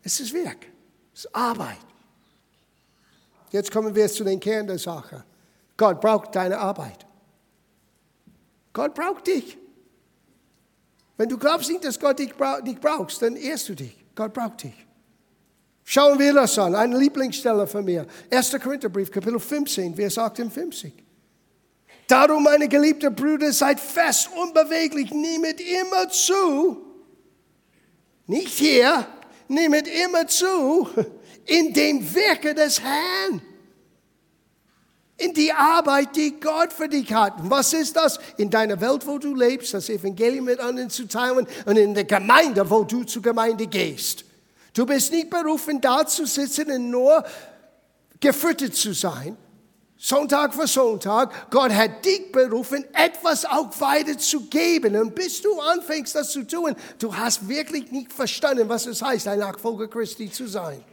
Es 0.04 0.20
ist 0.20 0.34
Werk, 0.34 0.68
es 1.14 1.26
ist 1.26 1.36
Arbeit. 1.36 1.78
Jetzt 3.52 3.72
kommen 3.72 3.94
wir 3.96 4.08
zu 4.08 4.24
den 4.24 4.40
Kern 4.40 4.68
der 4.68 4.80
Sache. 4.80 5.24
Gott 5.76 6.02
braucht 6.02 6.36
deine 6.36 6.58
Arbeit. 6.58 7.06
Gott 8.74 8.94
braucht 8.94 9.28
dich. 9.28 9.58
Wenn 11.18 11.30
du 11.30 11.38
glaubst 11.38 11.70
nicht, 11.70 11.84
dass 11.84 12.00
Gott 12.00 12.20
dich 12.20 12.36
braucht, 12.36 13.22
dann 13.22 13.36
ehrst 13.36 13.70
du 13.70 13.76
dich. 13.76 14.06
Gott 14.16 14.34
braucht 14.34 14.64
dich. 14.64 14.86
Schauen 15.84 16.20
wir 16.20 16.34
das 16.34 16.60
an. 16.60 16.76
Eine 16.76 16.98
Lieblingsstelle 16.98 17.66
von 17.66 17.86
mir. 17.86 18.06
1. 18.30 18.52
Korintherbrief, 18.62 19.10
Kapitel 19.10 19.40
15, 19.40 19.96
Vers 19.96 20.18
58. 20.18 20.94
Darum, 22.08 22.44
meine 22.44 22.68
geliebten 22.68 23.16
Brüder, 23.16 23.52
seid 23.52 23.80
fest, 23.80 24.30
unbeweglich, 24.36 25.12
nehmet 25.12 25.60
immer 25.62 26.10
zu, 26.10 26.87
nicht 28.28 28.58
hier, 28.58 29.08
nehmet 29.48 29.88
immer 29.88 30.28
zu 30.28 30.88
in 31.46 31.74
dem 31.74 32.14
Werke 32.14 32.54
des 32.54 32.82
Herrn. 32.82 33.42
In 35.20 35.34
die 35.34 35.52
Arbeit, 35.52 36.16
die 36.16 36.40
Gott 36.40 36.72
für 36.72 36.88
dich 36.88 37.12
hat. 37.12 37.34
Was 37.50 37.74
ist 37.74 37.96
das? 37.96 38.20
In 38.38 38.52
deiner 38.52 38.80
Welt, 38.80 39.08
wo 39.08 39.18
du 39.18 39.34
lebst, 39.34 39.74
das 39.74 39.90
Evangelium 39.90 40.46
mit 40.46 40.60
anderen 40.60 40.92
zu 40.92 41.08
teilen 41.08 41.48
und 41.66 41.78
in 41.78 41.96
der 41.96 42.04
Gemeinde, 42.04 42.70
wo 42.70 42.84
du 42.84 43.04
zur 43.04 43.24
Gemeinde 43.24 43.66
gehst. 43.66 44.26
Du 44.74 44.86
bist 44.86 45.12
nicht 45.12 45.32
berufen, 45.32 45.82
da 45.82 46.06
zu 46.06 46.28
sitzen 46.28 46.70
und 46.70 46.92
nur 46.92 47.24
gefüttert 48.20 48.76
zu 48.76 48.94
sein, 48.94 49.36
Sonntag 49.98 50.54
für 50.54 50.68
Sonntag. 50.68 51.50
Gott 51.50 51.72
hat 51.72 52.06
dich 52.06 52.32
berufen, 52.32 52.86
etwas 52.94 53.46
auch 53.46 53.70
weiterzugeben. 53.80 54.96
Und 54.96 55.16
bis 55.16 55.42
du 55.42 55.60
anfängst, 55.60 56.14
das 56.16 56.32
zu 56.32 56.44
tun, 56.46 56.76
du 57.00 57.16
hast 57.16 57.48
wirklich 57.48 57.92
nicht 57.92 58.14
verstanden, 58.14 58.70
was 58.70 58.86
es 58.86 59.02
heißt, 59.02 59.28
ein 59.28 59.40
Nachfolger 59.40 59.88
Christi 59.88 60.32
zu 60.32 60.48
sein. 60.48 60.84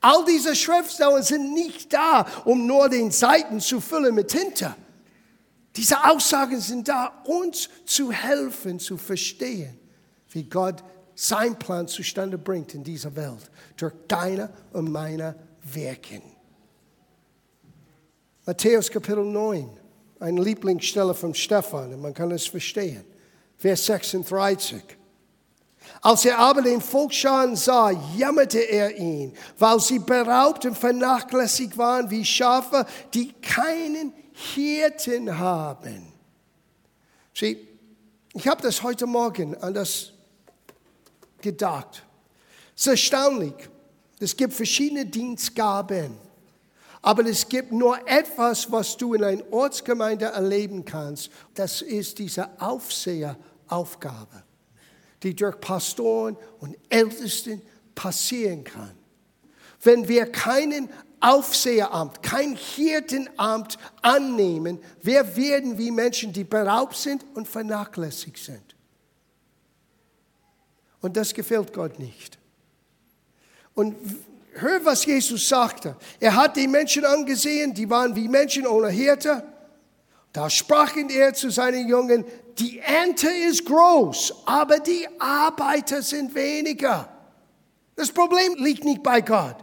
All 0.00 0.24
diese 0.24 0.54
Schriftstellen 0.54 1.22
sind 1.22 1.52
nicht 1.52 1.92
da, 1.92 2.26
um 2.44 2.66
nur 2.66 2.88
den 2.88 3.10
Seiten 3.10 3.60
zu 3.60 3.80
füllen 3.80 4.14
mit 4.14 4.28
Tinte. 4.28 4.74
Diese 5.74 6.02
Aussagen 6.04 6.60
sind 6.60 6.88
da, 6.88 7.22
uns 7.24 7.68
zu 7.84 8.10
helfen, 8.10 8.78
zu 8.78 8.96
verstehen, 8.96 9.78
wie 10.30 10.44
Gott 10.44 10.82
sein 11.14 11.58
Plan 11.58 11.86
zustande 11.88 12.38
bringt 12.38 12.72
in 12.74 12.82
dieser 12.82 13.14
Welt, 13.14 13.50
durch 13.76 13.92
deine 14.08 14.50
und 14.72 14.90
meine 14.90 15.34
Wirken. 15.62 16.35
Matthäus 18.48 18.88
Kapitel 18.88 19.24
9, 19.24 19.68
eine 20.20 20.40
Lieblingsstelle 20.40 21.14
von 21.14 21.34
Stephan, 21.34 21.92
und 21.92 22.00
man 22.00 22.14
kann 22.14 22.30
es 22.30 22.46
verstehen. 22.46 23.04
Vers 23.56 23.86
36. 23.86 24.84
Als 26.00 26.24
er 26.24 26.38
aber 26.38 26.62
den 26.62 26.80
Volksscharen 26.80 27.56
sah, 27.56 27.90
jammerte 28.16 28.60
er 28.60 28.96
ihn, 28.96 29.32
weil 29.58 29.80
sie 29.80 29.98
beraubt 29.98 30.64
und 30.64 30.78
vernachlässigt 30.78 31.76
waren 31.76 32.08
wie 32.08 32.24
Schafe, 32.24 32.86
die 33.12 33.32
keinen 33.32 34.12
Hirten 34.32 35.36
haben. 35.36 36.12
Sieh, 37.34 37.66
ich 38.32 38.46
habe 38.46 38.62
das 38.62 38.80
heute 38.80 39.06
Morgen 39.06 39.56
an 39.56 39.74
das 39.74 40.12
gedacht. 41.40 42.04
Es 42.76 42.82
ist 42.82 42.92
erstaunlich. 42.92 43.54
Es 44.20 44.36
gibt 44.36 44.52
verschiedene 44.52 45.04
Dienstgaben. 45.04 46.25
Aber 47.06 47.24
es 47.24 47.48
gibt 47.48 47.70
nur 47.70 47.96
etwas, 48.08 48.72
was 48.72 48.96
du 48.96 49.14
in 49.14 49.22
einer 49.22 49.52
Ortsgemeinde 49.52 50.24
erleben 50.24 50.84
kannst. 50.84 51.30
Das 51.54 51.80
ist 51.80 52.18
diese 52.18 52.60
Aufseheraufgabe, 52.60 54.42
die 55.22 55.36
durch 55.36 55.60
Pastoren 55.60 56.36
und 56.58 56.76
Ältesten 56.88 57.62
passieren 57.94 58.64
kann. 58.64 58.90
Wenn 59.84 60.08
wir 60.08 60.26
keinen 60.26 60.88
Aufseheramt, 61.20 62.24
kein 62.24 62.56
Hirtenamt 62.56 63.78
annehmen, 64.02 64.80
wir 65.00 65.36
werden 65.36 65.78
wie 65.78 65.92
Menschen, 65.92 66.32
die 66.32 66.42
beraubt 66.42 66.96
sind 66.96 67.24
und 67.34 67.46
vernachlässigt 67.46 68.38
sind. 68.38 68.74
Und 71.00 71.16
das 71.16 71.32
gefällt 71.32 71.72
Gott 71.72 72.00
nicht. 72.00 72.36
Und 73.74 73.94
hör, 74.60 74.84
was 74.84 75.04
Jesus 75.04 75.48
sagte. 75.48 75.96
Er 76.20 76.34
hat 76.34 76.56
die 76.56 76.68
Menschen 76.68 77.04
angesehen, 77.04 77.74
die 77.74 77.88
waren 77.88 78.14
wie 78.14 78.28
Menschen 78.28 78.66
ohne 78.66 78.88
Hirte. 78.88 79.42
Da 80.32 80.50
sprach 80.50 80.94
er 80.96 81.32
zu 81.34 81.50
seinen 81.50 81.88
Jungen, 81.88 82.24
die 82.58 82.78
Ernte 82.78 83.28
ist 83.28 83.64
groß, 83.64 84.42
aber 84.46 84.78
die 84.78 85.06
Arbeiter 85.18 86.02
sind 86.02 86.34
weniger. 86.34 87.08
Das 87.94 88.10
Problem 88.10 88.54
liegt 88.56 88.84
nicht 88.84 89.02
bei 89.02 89.20
Gott. 89.20 89.56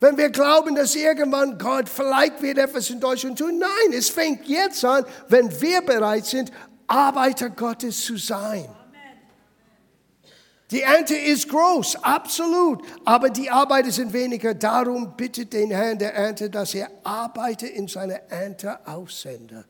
Wenn 0.00 0.16
wir 0.16 0.30
glauben, 0.30 0.74
dass 0.74 0.96
irgendwann 0.96 1.58
Gott 1.58 1.88
vielleicht 1.88 2.40
wird 2.40 2.58
etwas 2.58 2.88
in 2.88 2.98
Deutschland 3.00 3.38
tun, 3.38 3.58
nein, 3.58 3.92
es 3.92 4.08
fängt 4.08 4.46
jetzt 4.48 4.84
an, 4.84 5.04
wenn 5.28 5.60
wir 5.60 5.82
bereit 5.82 6.24
sind, 6.24 6.50
Arbeiter 6.86 7.50
Gottes 7.50 8.02
zu 8.02 8.16
sein. 8.16 8.68
Die 10.70 10.82
Ernte 10.82 11.16
ist 11.16 11.48
groß, 11.48 11.96
absolut, 11.96 12.84
aber 13.04 13.28
die 13.28 13.50
Arbeiter 13.50 13.90
sind 13.90 14.12
weniger. 14.12 14.54
Darum 14.54 15.16
bittet 15.16 15.52
den 15.52 15.70
Herrn 15.72 15.98
der 15.98 16.14
Ernte, 16.14 16.48
dass 16.48 16.74
er 16.74 16.88
Arbeiter 17.02 17.68
in 17.68 17.88
seine 17.88 18.30
Ernte 18.30 18.86
aussende. 18.86 19.64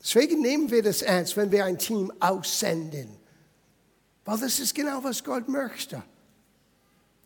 Deswegen 0.00 0.40
nehmen 0.40 0.70
wir 0.70 0.82
das 0.82 1.02
ernst, 1.02 1.36
wenn 1.36 1.52
wir 1.52 1.64
ein 1.64 1.78
Team 1.78 2.12
aussenden. 2.18 3.16
Weil 4.24 4.38
das 4.38 4.58
ist 4.58 4.74
genau, 4.74 5.04
was 5.04 5.22
Gott 5.22 5.48
möchte. 5.48 6.02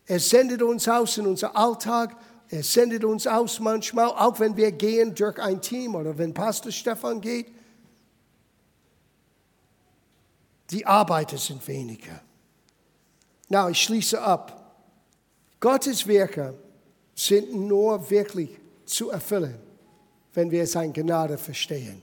Er 0.07 0.21
sendet 0.21 0.61
uns 0.63 0.87
aus 0.87 1.17
in 1.17 1.27
unser 1.27 1.57
Alltag. 1.57 2.15
Er 2.51 2.63
sendet 2.63 3.05
uns 3.05 3.27
aus 3.27 3.59
manchmal, 3.59 4.09
auch 4.09 4.39
wenn 4.39 4.55
wir 4.55 4.71
gehen 4.71 5.15
durch 5.15 5.39
ein 5.39 5.63
Team 5.63 5.95
oder 5.95 6.19
wenn 6.19 6.35
Pastor 6.35 6.71
Stefan 6.71 7.23
geht. 7.23 7.47
Die 10.71 10.85
Arbeiter 10.85 11.39
sind 11.39 11.67
weniger. 11.67 12.21
Na, 13.49 13.69
ich 13.69 13.83
schließe 13.83 14.21
ab. 14.21 14.77
Gottes 15.61 16.07
Werke 16.07 16.55
sind 17.15 17.55
nur 17.55 18.11
wirklich 18.11 18.51
zu 18.85 19.11
erfüllen, 19.11 19.59
wenn 20.33 20.51
wir 20.51 20.67
seine 20.67 20.93
Gnade 20.93 21.39
verstehen. 21.39 22.03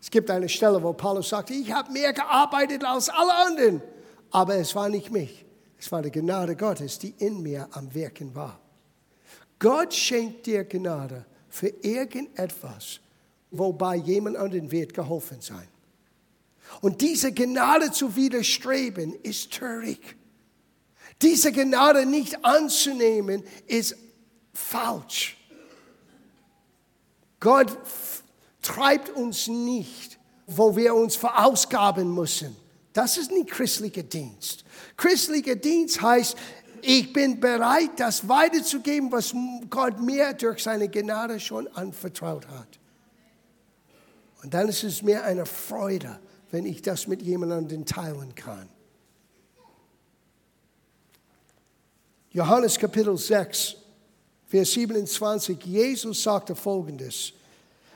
Es 0.00 0.10
gibt 0.10 0.30
eine 0.30 0.48
Stelle, 0.48 0.82
wo 0.82 0.92
Paulus 0.92 1.28
sagt, 1.28 1.50
ich 1.50 1.70
habe 1.72 1.92
mehr 1.92 2.12
gearbeitet 2.12 2.84
als 2.84 3.08
alle 3.08 3.34
anderen, 3.34 3.82
aber 4.30 4.56
es 4.56 4.74
war 4.74 4.88
nicht 4.88 5.10
mich. 5.10 5.44
Es 5.78 5.90
war 5.90 6.02
die 6.02 6.10
Gnade 6.10 6.56
Gottes, 6.56 6.98
die 6.98 7.14
in 7.18 7.42
mir 7.42 7.68
am 7.72 7.92
Wirken 7.92 8.34
war. 8.34 8.58
Gott 9.58 9.94
schenkt 9.94 10.46
dir 10.46 10.64
Gnade 10.64 11.24
für 11.48 11.68
irgendetwas, 11.68 13.00
wobei 13.50 13.96
jemand 13.96 14.36
anderen 14.36 14.70
wird 14.70 14.94
geholfen 14.94 15.40
sein. 15.40 15.68
Und 16.80 17.00
diese 17.00 17.32
Gnade 17.32 17.90
zu 17.92 18.16
widerstreben, 18.16 19.14
ist 19.22 19.52
töricht. 19.52 20.16
Diese 21.22 21.52
Gnade 21.52 22.04
nicht 22.04 22.44
anzunehmen, 22.44 23.44
ist 23.66 23.96
falsch. 24.52 25.36
Gott 27.40 27.76
treibt 28.60 29.10
uns 29.10 29.48
nicht, 29.48 30.18
wo 30.46 30.76
wir 30.76 30.94
uns 30.94 31.16
verausgaben 31.16 32.12
müssen. 32.12 32.56
Das 32.92 33.16
ist 33.16 33.30
nicht 33.30 33.50
christlicher 33.50 34.02
Dienst. 34.02 34.64
Christlicher 34.96 35.56
Dienst 35.56 36.02
heißt, 36.02 36.36
ich 36.82 37.12
bin 37.12 37.38
bereit, 37.38 37.90
das 37.96 38.28
weiterzugeben, 38.28 39.10
was 39.12 39.32
Gott 39.70 40.00
mir 40.00 40.32
durch 40.34 40.62
seine 40.62 40.88
Gnade 40.88 41.38
schon 41.38 41.68
anvertraut 41.68 42.46
hat. 42.48 42.80
Und 44.42 44.52
dann 44.52 44.68
ist 44.68 44.82
es 44.82 45.02
mir 45.02 45.22
eine 45.22 45.46
Freude, 45.46 46.18
wenn 46.50 46.66
ich 46.66 46.82
das 46.82 47.06
mit 47.06 47.22
jemandem 47.22 47.86
teilen 47.86 48.34
kann. 48.34 48.68
Johannes 52.32 52.78
Kapitel 52.78 53.16
6, 53.16 53.76
Vers 54.46 54.72
27, 54.72 55.58
Jesus 55.64 56.22
sagte 56.22 56.54
folgendes, 56.54 57.32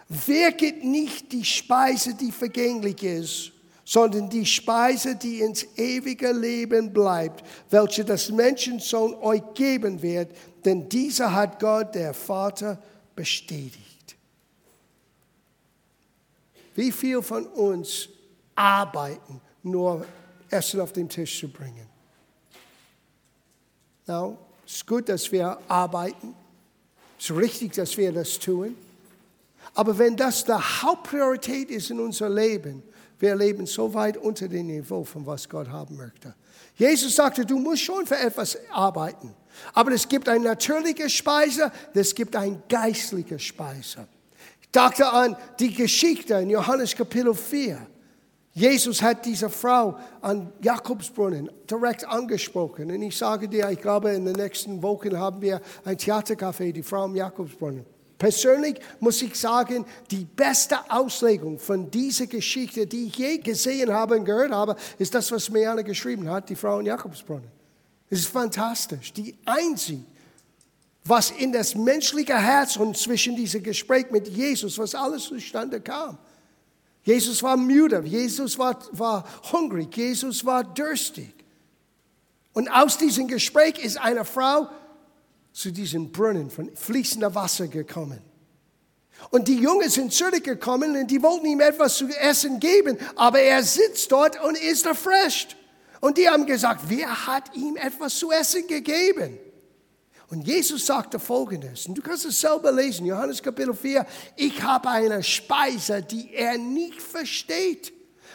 wirket 0.09 0.85
nicht 0.85 1.33
die 1.33 1.44
Speise, 1.44 2.14
die 2.14 2.33
vergänglich 2.33 3.03
ist, 3.03 3.53
sondern 3.85 4.29
die 4.29 4.44
Speise, 4.44 5.16
die 5.16 5.40
ins 5.40 5.64
ewige 5.77 6.33
Leben 6.33 6.92
bleibt, 6.92 7.44
welche 7.70 8.05
das 8.05 8.31
Menschensohn 8.31 9.14
euch 9.14 9.42
geben 9.55 10.03
wird, 10.03 10.37
denn 10.64 10.88
dieser 10.88 11.33
hat 11.33 11.61
Gott, 11.61 11.94
der 11.94 12.12
Vater, 12.12 12.83
bestätigt. 13.14 14.16
Wie 16.75 16.92
viel 16.92 17.22
von 17.22 17.46
uns 17.46 18.09
arbeiten, 18.55 19.40
nur 19.62 20.05
Essen 20.51 20.81
auf 20.81 20.92
den 20.92 21.09
Tisch 21.09 21.40
zu 21.40 21.49
bringen? 21.49 21.86
Now, 24.07 24.38
es 24.64 24.77
ist 24.77 24.87
gut, 24.87 25.09
dass 25.09 25.31
wir 25.33 25.59
arbeiten. 25.69 26.35
Es 27.19 27.31
ist 27.31 27.37
richtig, 27.37 27.73
dass 27.75 27.97
wir 27.97 28.12
das 28.12 28.38
tun. 28.38 28.77
Aber 29.75 29.97
wenn 29.99 30.16
das 30.16 30.45
die 30.45 30.53
Hauptpriorität 30.53 31.71
ist 31.71 31.90
in 31.90 32.01
unser 32.01 32.29
Leben, 32.29 32.83
wir 33.19 33.35
leben 33.35 33.66
so 33.66 33.92
weit 33.95 34.16
unter 34.16 34.49
dem 34.49 34.66
Niveau, 34.66 35.05
von 35.05 35.25
was 35.27 35.49
Gott 35.49 35.69
haben 35.69 35.97
möchte. 35.97 36.35
Jesus 36.77 37.16
sagte, 37.16 37.47
du 37.47 37.59
musst 37.59 37.83
schon 37.83 38.07
für 38.07 38.19
etwas 38.19 38.59
arbeiten. 38.71 39.35
Aber 39.73 39.92
es 39.92 40.07
gibt 40.07 40.29
eine 40.29 40.45
natürliche 40.45 41.09
Speise, 41.09 41.73
es 41.95 42.14
gibt 42.14 42.37
eine 42.37 42.61
geistliche 42.69 43.38
Speise. 43.38 44.07
Ich 44.61 44.71
dachte 44.71 45.09
an 45.11 45.37
die 45.59 45.73
Geschichte 45.73 46.35
in 46.35 46.51
Johannes 46.51 46.95
Kapitel 46.95 47.35
4. 47.35 47.87
Jesus 48.57 49.03
hat 49.03 49.27
diese 49.27 49.51
Frau 49.51 49.99
an 50.23 50.51
Jakobsbrunnen 50.62 51.51
direkt 51.71 52.09
angesprochen. 52.09 52.90
Und 52.90 53.03
ich 53.03 53.14
sage 53.14 53.51
dir, 53.51 53.69
ich 53.69 53.83
glaube, 53.83 54.12
in 54.12 54.25
den 54.25 54.35
nächsten 54.35 54.83
Wochen 54.83 55.14
haben 55.19 55.42
wir 55.42 55.61
ein 55.85 55.99
Theatercafé, 55.99 56.73
die 56.73 56.83
Frau 56.83 57.05
am 57.05 57.14
Jakobsbrunnen. 57.14 57.85
Persönlich 58.16 58.81
muss 58.99 59.21
ich 59.21 59.38
sagen, 59.38 59.85
die 60.11 60.25
beste 60.25 60.79
Auslegung 60.88 61.59
von 61.59 61.90
dieser 61.90 62.29
Geschichte, 62.29 62.87
die 62.87 63.09
ich 63.09 63.16
je 63.16 63.37
gesehen 63.37 63.92
habe 63.92 64.16
und 64.16 64.25
gehört 64.25 64.53
habe, 64.53 64.75
ist 64.99 65.14
das, 65.14 65.31
was 65.31 65.51
Meana 65.51 65.83
geschrieben 65.83 66.27
hat, 66.31 66.49
die 66.49 66.57
Frau 66.57 66.81
in 66.81 66.87
Jakobsbrunnen. 66.87 67.51
Es 68.09 68.21
ist 68.21 68.29
fantastisch. 68.29 69.12
Die 69.12 69.37
einzige, 69.45 70.01
was 71.05 71.31
in 71.31 71.53
das 71.53 71.75
menschliche 71.75 72.38
Herz 72.38 72.79
und 72.79 72.97
zwischen 72.97 73.37
diesem 73.37 73.62
Gespräch 73.62 74.11
mit 74.11 74.29
Jesus, 74.29 74.79
was 74.79 74.95
alles 74.95 75.25
zustande 75.25 75.79
kam. 75.79 76.16
Jesus 77.07 77.40
war 77.45 77.57
müde, 77.57 78.03
Jesus 78.05 78.59
war, 78.59 78.77
war 78.90 79.25
hungrig, 79.53 79.97
Jesus 79.97 80.45
war 80.45 80.64
durstig. 80.64 81.33
Und 82.53 82.69
aus 82.69 82.99
diesem 82.99 83.29
Gespräch 83.29 83.79
ist 83.79 83.97
eine 83.97 84.25
Frau 84.25 84.69
zu 85.53 85.71
diesem 85.71 86.11
Brunnen 86.11 86.51
von 86.51 86.75
fließendem 86.75 87.33
Wasser 87.33 87.69
gekommen. 87.69 88.21
Und 89.31 89.47
die 89.47 89.59
Jungen 89.59 89.88
sind 89.88 90.12
zurückgekommen 90.12 90.97
und 90.97 91.09
die 91.09 91.23
wollten 91.23 91.47
ihm 91.47 91.61
etwas 91.61 91.97
zu 91.97 92.09
essen 92.09 92.59
geben, 92.59 92.99
aber 93.14 93.38
er 93.38 93.62
sitzt 93.62 94.11
dort 94.11 94.42
und 94.42 94.59
ist 94.59 94.85
erfrischt. 94.85 95.57
Und 96.01 96.19
die 96.19 96.29
haben 96.29 96.45
gesagt, 96.45 96.87
wer 96.88 97.29
hat 97.29 97.55
ihm 97.55 97.77
etwas 97.77 98.16
zu 98.16 98.33
essen 98.33 98.66
gegeben? 98.66 99.38
Und 100.29 100.47
Jesus 100.47 100.87
sagte 100.87 101.21
folgendes, 101.21 101.87
und 101.87 101.97
du 101.97 102.03
kannst 102.03 102.25
es 102.25 102.41
selber 102.41 102.73
lesen, 102.73 103.07
Johannes 103.07 103.41
Kapitel 103.41 103.75
4, 103.75 104.05
ich 104.37 104.61
habe 104.61 104.89
eine 104.89 105.23
Speise, 105.23 106.03
die 106.03 106.35
er 106.35 106.59
nicht 106.59 107.01
versteht. 107.01 107.93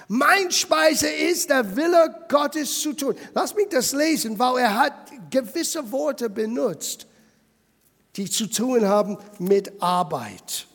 Mein 0.07 0.51
Speise 0.51 1.09
ist 1.09 1.49
der 1.49 1.75
Wille 1.75 2.25
Gottes 2.29 2.81
zu 2.81 2.93
tun. 2.93 3.15
Lass 3.33 3.55
mich 3.55 3.67
das 3.69 3.91
lesen, 3.91 4.39
weil 4.39 4.57
er 4.59 4.77
hat 4.77 4.93
gewisse 5.29 5.91
Worte 5.91 6.29
benutzt, 6.29 7.07
die 8.15 8.29
zu 8.29 8.47
tun 8.47 8.85
haben 8.85 9.17
mit 9.39 9.81
Arbeit. 9.81 10.67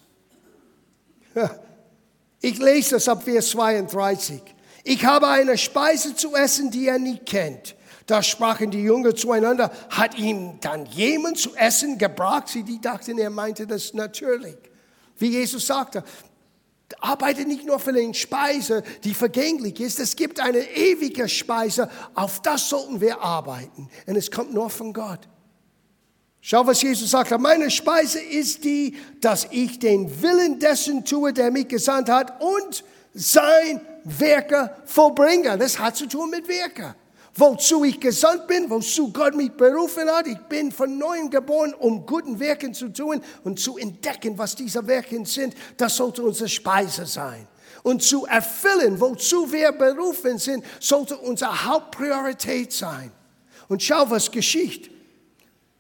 Ich 2.41 2.59
lese 2.59 2.97
das 2.97 3.09
ab 3.09 3.25
Vers 3.25 3.51
32. 3.51 4.41
Ich 4.85 5.05
habe 5.05 5.29
eine 5.29 5.59
Speise 5.59 6.15
zu 6.15 6.35
essen, 6.35 6.71
die 6.71 6.87
er 6.89 6.99
nicht 6.99 7.27
kennt. 7.27 7.75
Da 8.07 8.23
sprachen 8.23 8.71
die 8.71 8.83
Jünger 8.83 9.15
zueinander, 9.17 9.71
hat 9.91 10.17
ihm 10.17 10.61
dann 10.61 10.87
jemand 10.87 11.39
zu 11.39 11.55
essen 11.57 11.99
gebracht? 11.99 12.49
Sie 12.49 12.63
die 12.63 12.81
dachten, 12.81 13.19
er 13.19 13.31
meinte 13.31 13.67
das 13.67 13.95
natürlich. 13.95 14.57
Wie 15.19 15.31
Jesus 15.31 15.67
sagte, 15.67 16.05
arbeite 17.01 17.45
nicht 17.45 17.67
nur 17.67 17.81
für 17.81 17.93
den 17.93 18.15
Speise, 18.15 18.85
die 19.03 19.13
vergänglich 19.13 19.81
ist. 19.81 19.99
Es 19.99 20.15
gibt 20.15 20.39
eine 20.39 20.61
ewige 20.61 21.29
Speise, 21.29 21.91
auf 22.15 22.41
das 22.43 22.69
sollten 22.69 23.01
wir 23.01 23.21
arbeiten. 23.21 23.89
Und 24.07 24.15
es 24.15 24.31
kommt 24.31 24.55
nur 24.55 24.71
von 24.71 24.93
Gott. 24.93 25.21
Schau, 26.41 26.65
was 26.65 26.83
Jesus 26.83 27.11
sagt. 27.11 27.37
Meine 27.41 27.73
Speise 27.73 28.21
ist 28.21 28.63
die, 28.63 28.97
dass 29.21 29.49
ich 29.51 29.81
den 29.81 30.23
Willen 30.23 30.61
dessen 30.61 31.05
tue, 31.05 31.33
der 31.33 31.51
mich 31.51 31.67
gesandt 31.67 32.09
hat 32.09 32.41
und 32.41 32.85
sein 33.13 33.81
Werke 34.05 34.71
vollbringe. 34.85 35.59
Das 35.59 35.81
hat 35.81 35.97
zu 35.97 36.07
tun 36.07 36.31
mit 36.31 36.47
Werke 36.47 36.95
wozu 37.37 37.85
ich 37.85 38.01
gesandt 38.01 38.47
bin, 38.47 38.69
wozu 38.69 39.13
Gott 39.13 39.35
mich 39.35 39.53
berufen 39.53 40.09
hat. 40.09 40.27
Ich 40.27 40.39
bin 40.39 40.73
von 40.73 40.99
neuem 40.99 41.31
geboren, 41.31 41.75
um 41.75 42.05
guten 42.05 42.39
Werken 42.41 42.75
zu 42.75 42.89
tun 42.89 43.21
und 43.45 43.61
zu 43.61 43.77
entdecken, 43.77 44.37
was 44.37 44.57
diese 44.57 44.87
Werke 44.87 45.25
sind. 45.25 45.55
Das 45.77 45.97
sollte 45.97 46.23
unsere 46.23 46.49
Speise 46.49 47.07
sein. 47.07 47.47
Und 47.83 48.03
zu 48.03 48.27
erfüllen, 48.27 49.01
wozu 49.01 49.53
wir 49.53 49.71
berufen 49.73 50.39
sind, 50.39 50.65
sollte 50.81 51.17
unsere 51.19 51.67
Hauptpriorität 51.67 52.73
sein. 52.73 53.13
Und 53.69 53.83
schau, 53.83 54.11
was 54.11 54.31
geschieht. 54.31 54.91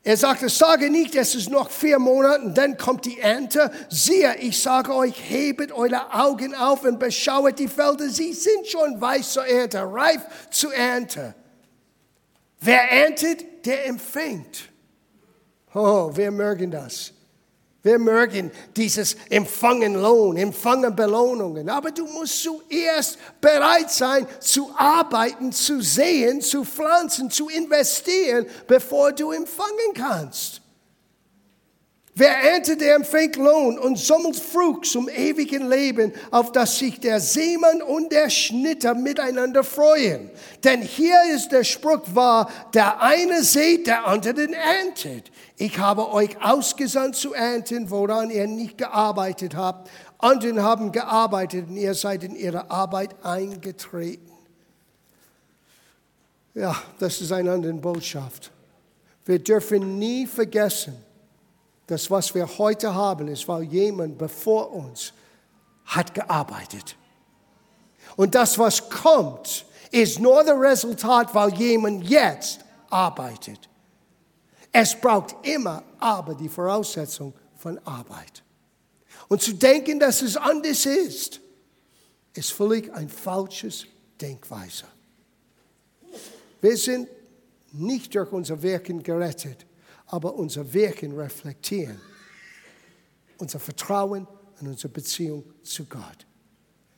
Er 0.06 0.16
sagte, 0.16 0.48
sage 0.48 0.88
nicht, 0.88 1.16
es 1.16 1.34
ist 1.34 1.50
noch 1.50 1.68
vier 1.68 1.98
Monate, 1.98 2.50
dann 2.50 2.76
kommt 2.76 3.06
die 3.06 3.18
Ernte. 3.18 3.72
Siehe, 3.88 4.36
ich 4.36 4.62
sage 4.62 4.94
euch, 4.94 5.14
hebet 5.28 5.72
eure 5.72 6.14
Augen 6.14 6.54
auf 6.54 6.84
und 6.84 7.00
beschauet 7.00 7.58
die 7.58 7.66
Felder. 7.66 8.08
Sie 8.08 8.32
sind 8.32 8.68
schon 8.68 9.00
weiß 9.00 9.32
zur 9.32 9.46
Ernte, 9.46 9.80
reif 9.82 10.22
zur 10.52 10.72
Ernte. 10.72 11.34
Wer 12.60 12.90
erntet, 12.90 13.66
der 13.66 13.86
empfängt. 13.86 14.70
Oh, 15.74 16.10
wir 16.14 16.30
mögen 16.30 16.70
das. 16.70 17.12
Wir 17.82 18.00
mögen 18.00 18.50
dieses 18.74 19.16
Empfangen 19.30 19.94
Lohn, 19.94 20.36
Empfangen 20.36 20.96
Belohnungen. 20.96 21.68
Aber 21.68 21.92
du 21.92 22.04
musst 22.06 22.42
zuerst 22.42 23.16
bereit 23.40 23.92
sein, 23.92 24.26
zu 24.40 24.72
arbeiten, 24.76 25.52
zu 25.52 25.80
sehen, 25.80 26.40
zu 26.40 26.64
pflanzen, 26.64 27.30
zu 27.30 27.48
investieren, 27.48 28.46
bevor 28.66 29.12
du 29.12 29.30
empfangen 29.30 29.94
kannst. 29.94 30.62
Wer 32.18 32.30
erntet, 32.30 32.80
der 32.80 32.94
empfängt 32.94 33.36
Lohn 33.36 33.78
und 33.78 33.98
sammelt 33.98 34.36
Frucht 34.36 34.86
zum 34.86 35.06
ewigen 35.06 35.68
Leben, 35.68 36.14
auf 36.30 36.50
das 36.50 36.78
sich 36.78 36.98
der 36.98 37.20
Seemann 37.20 37.82
und 37.82 38.10
der 38.10 38.30
Schnitter 38.30 38.94
miteinander 38.94 39.62
freuen. 39.62 40.30
Denn 40.64 40.80
hier 40.80 41.18
ist 41.34 41.52
der 41.52 41.62
Spruch 41.62 42.00
wahr, 42.14 42.50
der 42.72 43.02
eine 43.02 43.42
seht, 43.42 43.86
der 43.86 44.06
andere 44.06 44.32
den 44.32 44.54
erntet. 44.54 45.30
Ich 45.58 45.78
habe 45.78 46.10
euch 46.10 46.42
ausgesandt 46.42 47.16
zu 47.16 47.34
ernten, 47.34 47.90
woran 47.90 48.30
ihr 48.30 48.46
nicht 48.46 48.78
gearbeitet 48.78 49.54
habt. 49.54 49.90
Anderen 50.16 50.62
haben 50.62 50.92
gearbeitet 50.92 51.68
und 51.68 51.76
ihr 51.76 51.92
seid 51.92 52.24
in 52.24 52.34
ihre 52.34 52.70
Arbeit 52.70 53.14
eingetreten. 53.22 54.32
Ja, 56.54 56.74
das 56.98 57.20
ist 57.20 57.30
eine 57.30 57.52
andere 57.52 57.74
Botschaft. 57.74 58.50
Wir 59.26 59.38
dürfen 59.38 59.98
nie 59.98 60.26
vergessen, 60.26 60.96
das, 61.86 62.10
was 62.10 62.34
wir 62.34 62.58
heute 62.58 62.94
haben, 62.94 63.28
ist, 63.28 63.46
weil 63.48 63.62
jemand 63.62 64.18
bevor 64.18 64.72
uns 64.72 65.12
hat 65.84 66.14
gearbeitet. 66.14 66.96
Und 68.16 68.34
das, 68.34 68.58
was 68.58 68.88
kommt, 68.90 69.64
ist 69.92 70.18
nur 70.18 70.42
das 70.42 70.58
Resultat, 70.58 71.34
weil 71.34 71.54
jemand 71.54 72.08
jetzt 72.08 72.60
arbeitet. 72.90 73.68
Es 74.72 74.94
braucht 74.94 75.36
immer 75.46 75.82
aber 75.98 76.34
die 76.34 76.48
Voraussetzung 76.48 77.32
von 77.56 77.78
Arbeit. 77.84 78.42
Und 79.28 79.42
zu 79.42 79.54
denken, 79.54 79.98
dass 79.98 80.22
es 80.22 80.36
anders 80.36 80.86
ist, 80.86 81.40
ist 82.34 82.52
völlig 82.52 82.92
ein 82.92 83.08
falsches 83.08 83.86
Denkweise. 84.20 84.84
Wir 86.60 86.76
sind 86.76 87.08
nicht 87.72 88.14
durch 88.14 88.32
unser 88.32 88.60
Wirken 88.62 89.02
gerettet 89.02 89.66
aber 90.06 90.34
unser 90.34 90.72
Wirken 90.72 91.18
reflektieren. 91.18 92.00
Unser 93.38 93.58
Vertrauen 93.58 94.26
und 94.60 94.68
unsere 94.68 94.88
Beziehung 94.88 95.44
zu 95.62 95.84
Gott. 95.84 96.26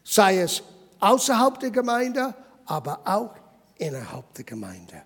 Sei 0.05 0.39
es 0.41 0.63
außerhalb 1.01 1.59
der 1.59 1.71
Gemeinde, 1.71 2.35
aber 2.67 3.01
auch 3.05 3.35
innerhalb 3.77 4.33
der 4.35 4.45
Gemeinde. 4.45 5.03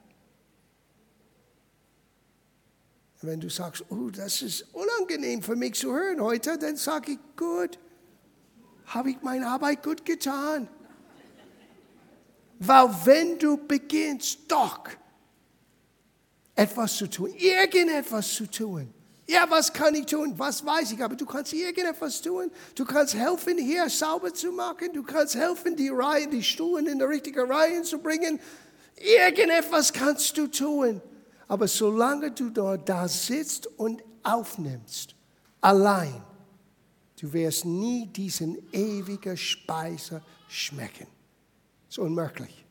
Und 3.20 3.28
wenn 3.28 3.40
du 3.40 3.48
sagst, 3.48 3.84
oh, 3.88 4.10
das 4.10 4.42
ist 4.42 4.66
unangenehm 4.74 5.42
für 5.42 5.54
mich 5.54 5.74
zu 5.74 5.92
hören 5.92 6.20
heute, 6.20 6.58
dann 6.58 6.76
sage 6.76 7.12
ich, 7.12 7.18
gut, 7.36 7.78
habe 8.86 9.10
ich 9.10 9.22
meine 9.22 9.46
Arbeit 9.46 9.82
gut 9.82 10.04
getan. 10.04 10.68
Weil 12.58 12.88
wenn 13.04 13.38
du 13.38 13.56
beginnst, 13.56 14.40
doch 14.48 14.80
etwas 16.62 16.96
zu 16.96 17.08
tun, 17.08 17.32
irgendetwas 17.34 18.34
zu 18.34 18.46
tun. 18.50 18.92
Ja, 19.26 19.46
was 19.48 19.72
kann 19.72 19.94
ich 19.94 20.06
tun? 20.06 20.34
Was 20.36 20.64
weiß 20.64 20.92
ich? 20.92 21.02
Aber 21.02 21.14
du 21.14 21.24
kannst 21.24 21.52
irgendetwas 21.52 22.20
tun. 22.20 22.50
Du 22.74 22.84
kannst 22.84 23.14
helfen, 23.14 23.56
hier 23.56 23.88
sauber 23.88 24.34
zu 24.34 24.52
machen. 24.52 24.92
Du 24.92 25.02
kannst 25.02 25.34
helfen, 25.34 25.76
die 25.76 25.88
Reihen, 25.88 26.30
die 26.30 26.42
Stuhlen 26.42 26.86
in 26.86 26.98
die 26.98 27.04
richtige 27.04 27.48
Reihe 27.48 27.82
zu 27.82 27.98
bringen. 27.98 28.40
Irgendetwas 28.96 29.92
kannst 29.92 30.36
du 30.36 30.48
tun. 30.48 31.00
Aber 31.48 31.68
solange 31.68 32.30
du 32.30 32.50
dort 32.50 32.88
da 32.88 33.08
sitzt 33.08 33.66
und 33.78 34.02
aufnimmst, 34.22 35.14
allein, 35.60 36.22
du 37.20 37.32
wirst 37.32 37.64
nie 37.64 38.06
diesen 38.06 38.58
ewigen 38.72 39.36
Speise 39.36 40.22
schmecken. 40.48 41.06
Das 41.86 41.96
ist 41.96 41.98
unmöglich 41.98 42.61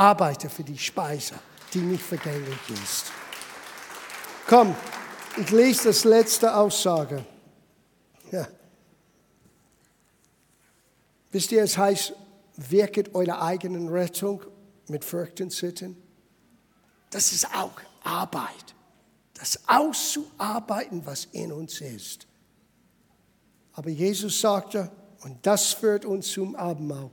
arbeite 0.00 0.48
für 0.48 0.64
die 0.64 0.78
Speise, 0.78 1.34
die 1.74 1.80
nicht 1.80 2.02
vergänglich 2.02 2.58
ist. 2.70 3.12
Komm, 4.46 4.74
ich 5.36 5.50
lese 5.50 5.88
das 5.88 6.04
letzte 6.04 6.56
Aussage. 6.56 7.22
Ja. 8.32 8.48
Wisst 11.30 11.52
ihr, 11.52 11.62
es 11.62 11.76
heißt, 11.76 12.14
wirket 12.56 13.14
eure 13.14 13.42
eigenen 13.42 13.88
Rettung 13.88 14.42
mit 14.88 15.04
Furchten 15.04 15.50
Sitten. 15.50 16.02
Das 17.10 17.32
ist 17.32 17.46
auch 17.54 17.78
Arbeit. 18.02 18.74
Das 19.34 19.60
auszuarbeiten, 19.68 21.04
was 21.04 21.26
in 21.26 21.52
uns 21.52 21.78
ist. 21.82 22.26
Aber 23.74 23.90
Jesus 23.90 24.40
sagte, 24.40 24.90
und 25.24 25.46
das 25.46 25.74
führt 25.74 26.06
uns 26.06 26.32
zum 26.32 26.56
Abendmahl, 26.56 27.10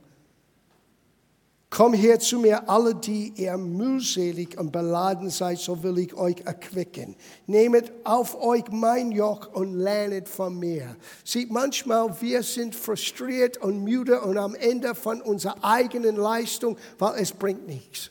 Komm 1.70 1.92
her 1.92 2.18
zu 2.18 2.38
mir, 2.38 2.68
alle, 2.70 2.94
die 2.94 3.34
ihr 3.36 3.58
mühselig 3.58 4.58
und 4.58 4.72
beladen 4.72 5.28
seid, 5.28 5.58
so 5.58 5.82
will 5.82 5.98
ich 5.98 6.14
euch 6.14 6.40
erquicken. 6.46 7.14
Nehmet 7.46 7.92
auf 8.04 8.40
euch 8.40 8.64
mein 8.70 9.12
Joch 9.12 9.52
und 9.52 9.74
lernet 9.74 10.30
von 10.30 10.58
mir. 10.58 10.96
Sieht 11.24 11.50
manchmal, 11.50 12.18
wir 12.22 12.42
sind 12.42 12.74
frustriert 12.74 13.58
und 13.58 13.84
müde 13.84 14.22
und 14.22 14.38
am 14.38 14.54
Ende 14.54 14.94
von 14.94 15.20
unserer 15.20 15.62
eigenen 15.62 16.16
Leistung, 16.16 16.78
weil 16.98 17.20
es 17.20 17.32
bringt 17.32 17.66
nichts. 17.66 18.10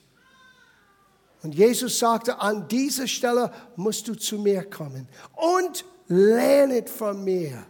Und 1.42 1.56
Jesus 1.56 1.98
sagte, 1.98 2.40
an 2.40 2.68
dieser 2.68 3.08
Stelle 3.08 3.52
musst 3.76 4.08
du 4.08 4.14
zu 4.14 4.38
mir 4.38 4.64
kommen 4.70 5.08
und 5.36 5.84
lernet 6.08 6.90
von 6.90 7.24
mir. 7.24 7.66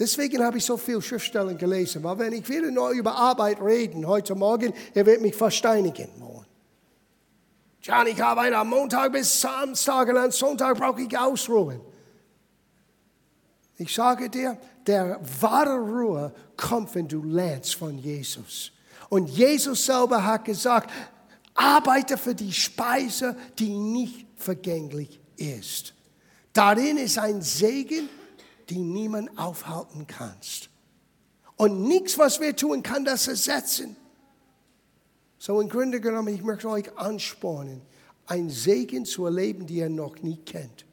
Deswegen 0.00 0.42
habe 0.42 0.56
ich 0.56 0.64
so 0.64 0.78
viel 0.78 1.02
Schriftstellen 1.02 1.58
gelesen, 1.58 2.02
weil 2.02 2.18
wenn 2.18 2.32
ich 2.32 2.48
wieder 2.48 2.70
nur 2.70 2.88
über 2.88 3.14
Arbeit 3.14 3.60
reden 3.60 4.06
heute 4.06 4.34
Morgen, 4.34 4.72
er 4.94 5.04
wird 5.04 5.20
mich 5.20 5.36
versteinigen 5.36 6.08
morgen. 6.18 6.46
John, 7.82 8.06
ich 8.06 8.18
habe 8.18 8.40
einen 8.40 8.66
Montag 8.66 9.12
bis 9.12 9.42
Samstag 9.42 10.08
und 10.08 10.16
am 10.16 10.30
Sonntag 10.30 10.78
brauche 10.78 11.02
ich 11.02 11.18
ausruhen. 11.18 11.82
Ich 13.76 13.94
sage 13.94 14.30
dir, 14.30 14.56
der 14.86 15.20
wahre 15.38 15.78
Ruhe 15.78 16.34
kommt, 16.56 16.94
wenn 16.94 17.06
du 17.06 17.22
lernst 17.22 17.74
von 17.74 17.98
Jesus. 17.98 18.72
Und 19.10 19.28
Jesus 19.28 19.84
selber 19.84 20.24
hat 20.24 20.46
gesagt, 20.46 20.90
Arbeite 21.54 22.16
für 22.16 22.34
die 22.34 22.52
Speise, 22.52 23.36
die 23.58 23.68
nicht 23.68 24.26
vergänglich 24.36 25.20
ist. 25.36 25.92
Darin 26.54 26.96
ist 26.96 27.18
ein 27.18 27.42
Segen, 27.42 28.08
den 28.70 28.92
niemand 28.92 29.36
aufhalten 29.38 30.06
kannst. 30.06 30.70
Und 31.56 31.82
nichts, 31.82 32.18
was 32.18 32.40
wir 32.40 32.56
tun, 32.56 32.82
kann 32.82 33.04
das 33.04 33.28
ersetzen. 33.28 33.96
So 35.38 35.60
im 35.60 35.68
Grunde 35.68 36.00
genommen, 36.00 36.34
ich 36.34 36.42
möchte 36.42 36.68
euch 36.68 36.96
anspornen, 36.96 37.82
ein 38.26 38.48
Segen 38.48 39.04
zu 39.04 39.24
erleben, 39.24 39.66
die 39.66 39.76
ihr 39.76 39.88
noch 39.88 40.22
nie 40.22 40.36
kennt. 40.36 40.86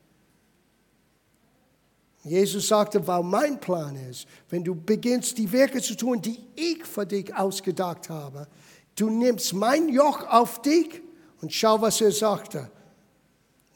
Jesus 2.23 2.67
sagte, 2.67 3.05
weil 3.07 3.23
mein 3.23 3.59
Plan 3.59 3.95
ist, 4.09 4.27
wenn 4.49 4.63
du 4.63 4.75
beginnst, 4.75 5.37
die 5.37 5.51
Werke 5.51 5.81
zu 5.81 5.95
tun, 5.95 6.21
die 6.21 6.39
ich 6.55 6.83
für 6.83 7.05
dich 7.05 7.33
ausgedacht 7.33 8.09
habe, 8.09 8.47
du 8.95 9.09
nimmst 9.09 9.53
mein 9.53 9.89
Joch 9.89 10.27
auf 10.27 10.61
dich 10.61 11.01
und 11.41 11.53
schau, 11.53 11.81
was 11.81 12.01
er 12.01 12.11
sagte. 12.11 12.69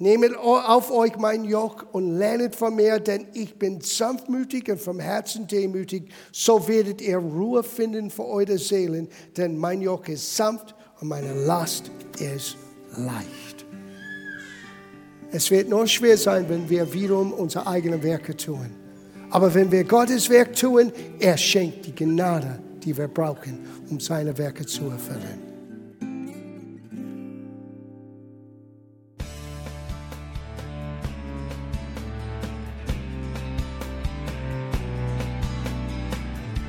Nehmet 0.02 0.36
auf 0.36 0.90
euch 0.90 1.16
mein 1.18 1.44
Joch 1.44 1.86
und 1.92 2.18
lernet 2.18 2.56
von 2.56 2.76
mir, 2.76 3.00
denn 3.00 3.28
ich 3.36 3.60
bin 3.60 3.82
sanftmütig 3.82 4.68
und 4.72 4.82
vom 4.82 5.00
Herzen 5.00 5.46
demütig. 5.46 6.12
So 6.32 6.68
werdet 6.68 7.02
ihr 7.02 7.20
Ruhe 7.20 7.62
finden 7.62 8.10
für 8.10 8.26
eure 8.26 8.58
Seelen, 8.58 9.10
denn 9.38 9.56
mein 9.56 9.80
Joch 9.80 10.08
ist 10.08 10.36
sanft 10.36 10.74
und 11.00 11.08
meine 11.08 11.36
Last 11.46 11.92
ist 12.20 12.58
leicht. 12.98 13.64
Es 15.32 15.52
wird 15.52 15.70
nur 15.70 15.86
schwer 15.86 16.18
sein, 16.18 16.50
wenn 16.50 16.68
wir 16.68 16.92
wiederum 16.92 17.32
unsere 17.32 17.68
eigenen 17.68 18.02
Werke 18.02 18.36
tun. 18.36 18.72
Aber 19.30 19.54
wenn 19.54 19.72
wir 19.72 19.84
Gottes 19.84 20.28
Werk 20.32 20.56
tun, 20.56 20.92
er 21.20 21.38
schenkt 21.38 21.86
die 21.86 21.94
Gnade, 21.94 22.60
die 22.84 22.98
wir 22.98 23.08
brauchen, 23.08 23.60
um 23.88 24.00
seine 24.00 24.36
Werke 24.36 24.66
zu 24.66 24.86
erfüllen. 24.90 25.51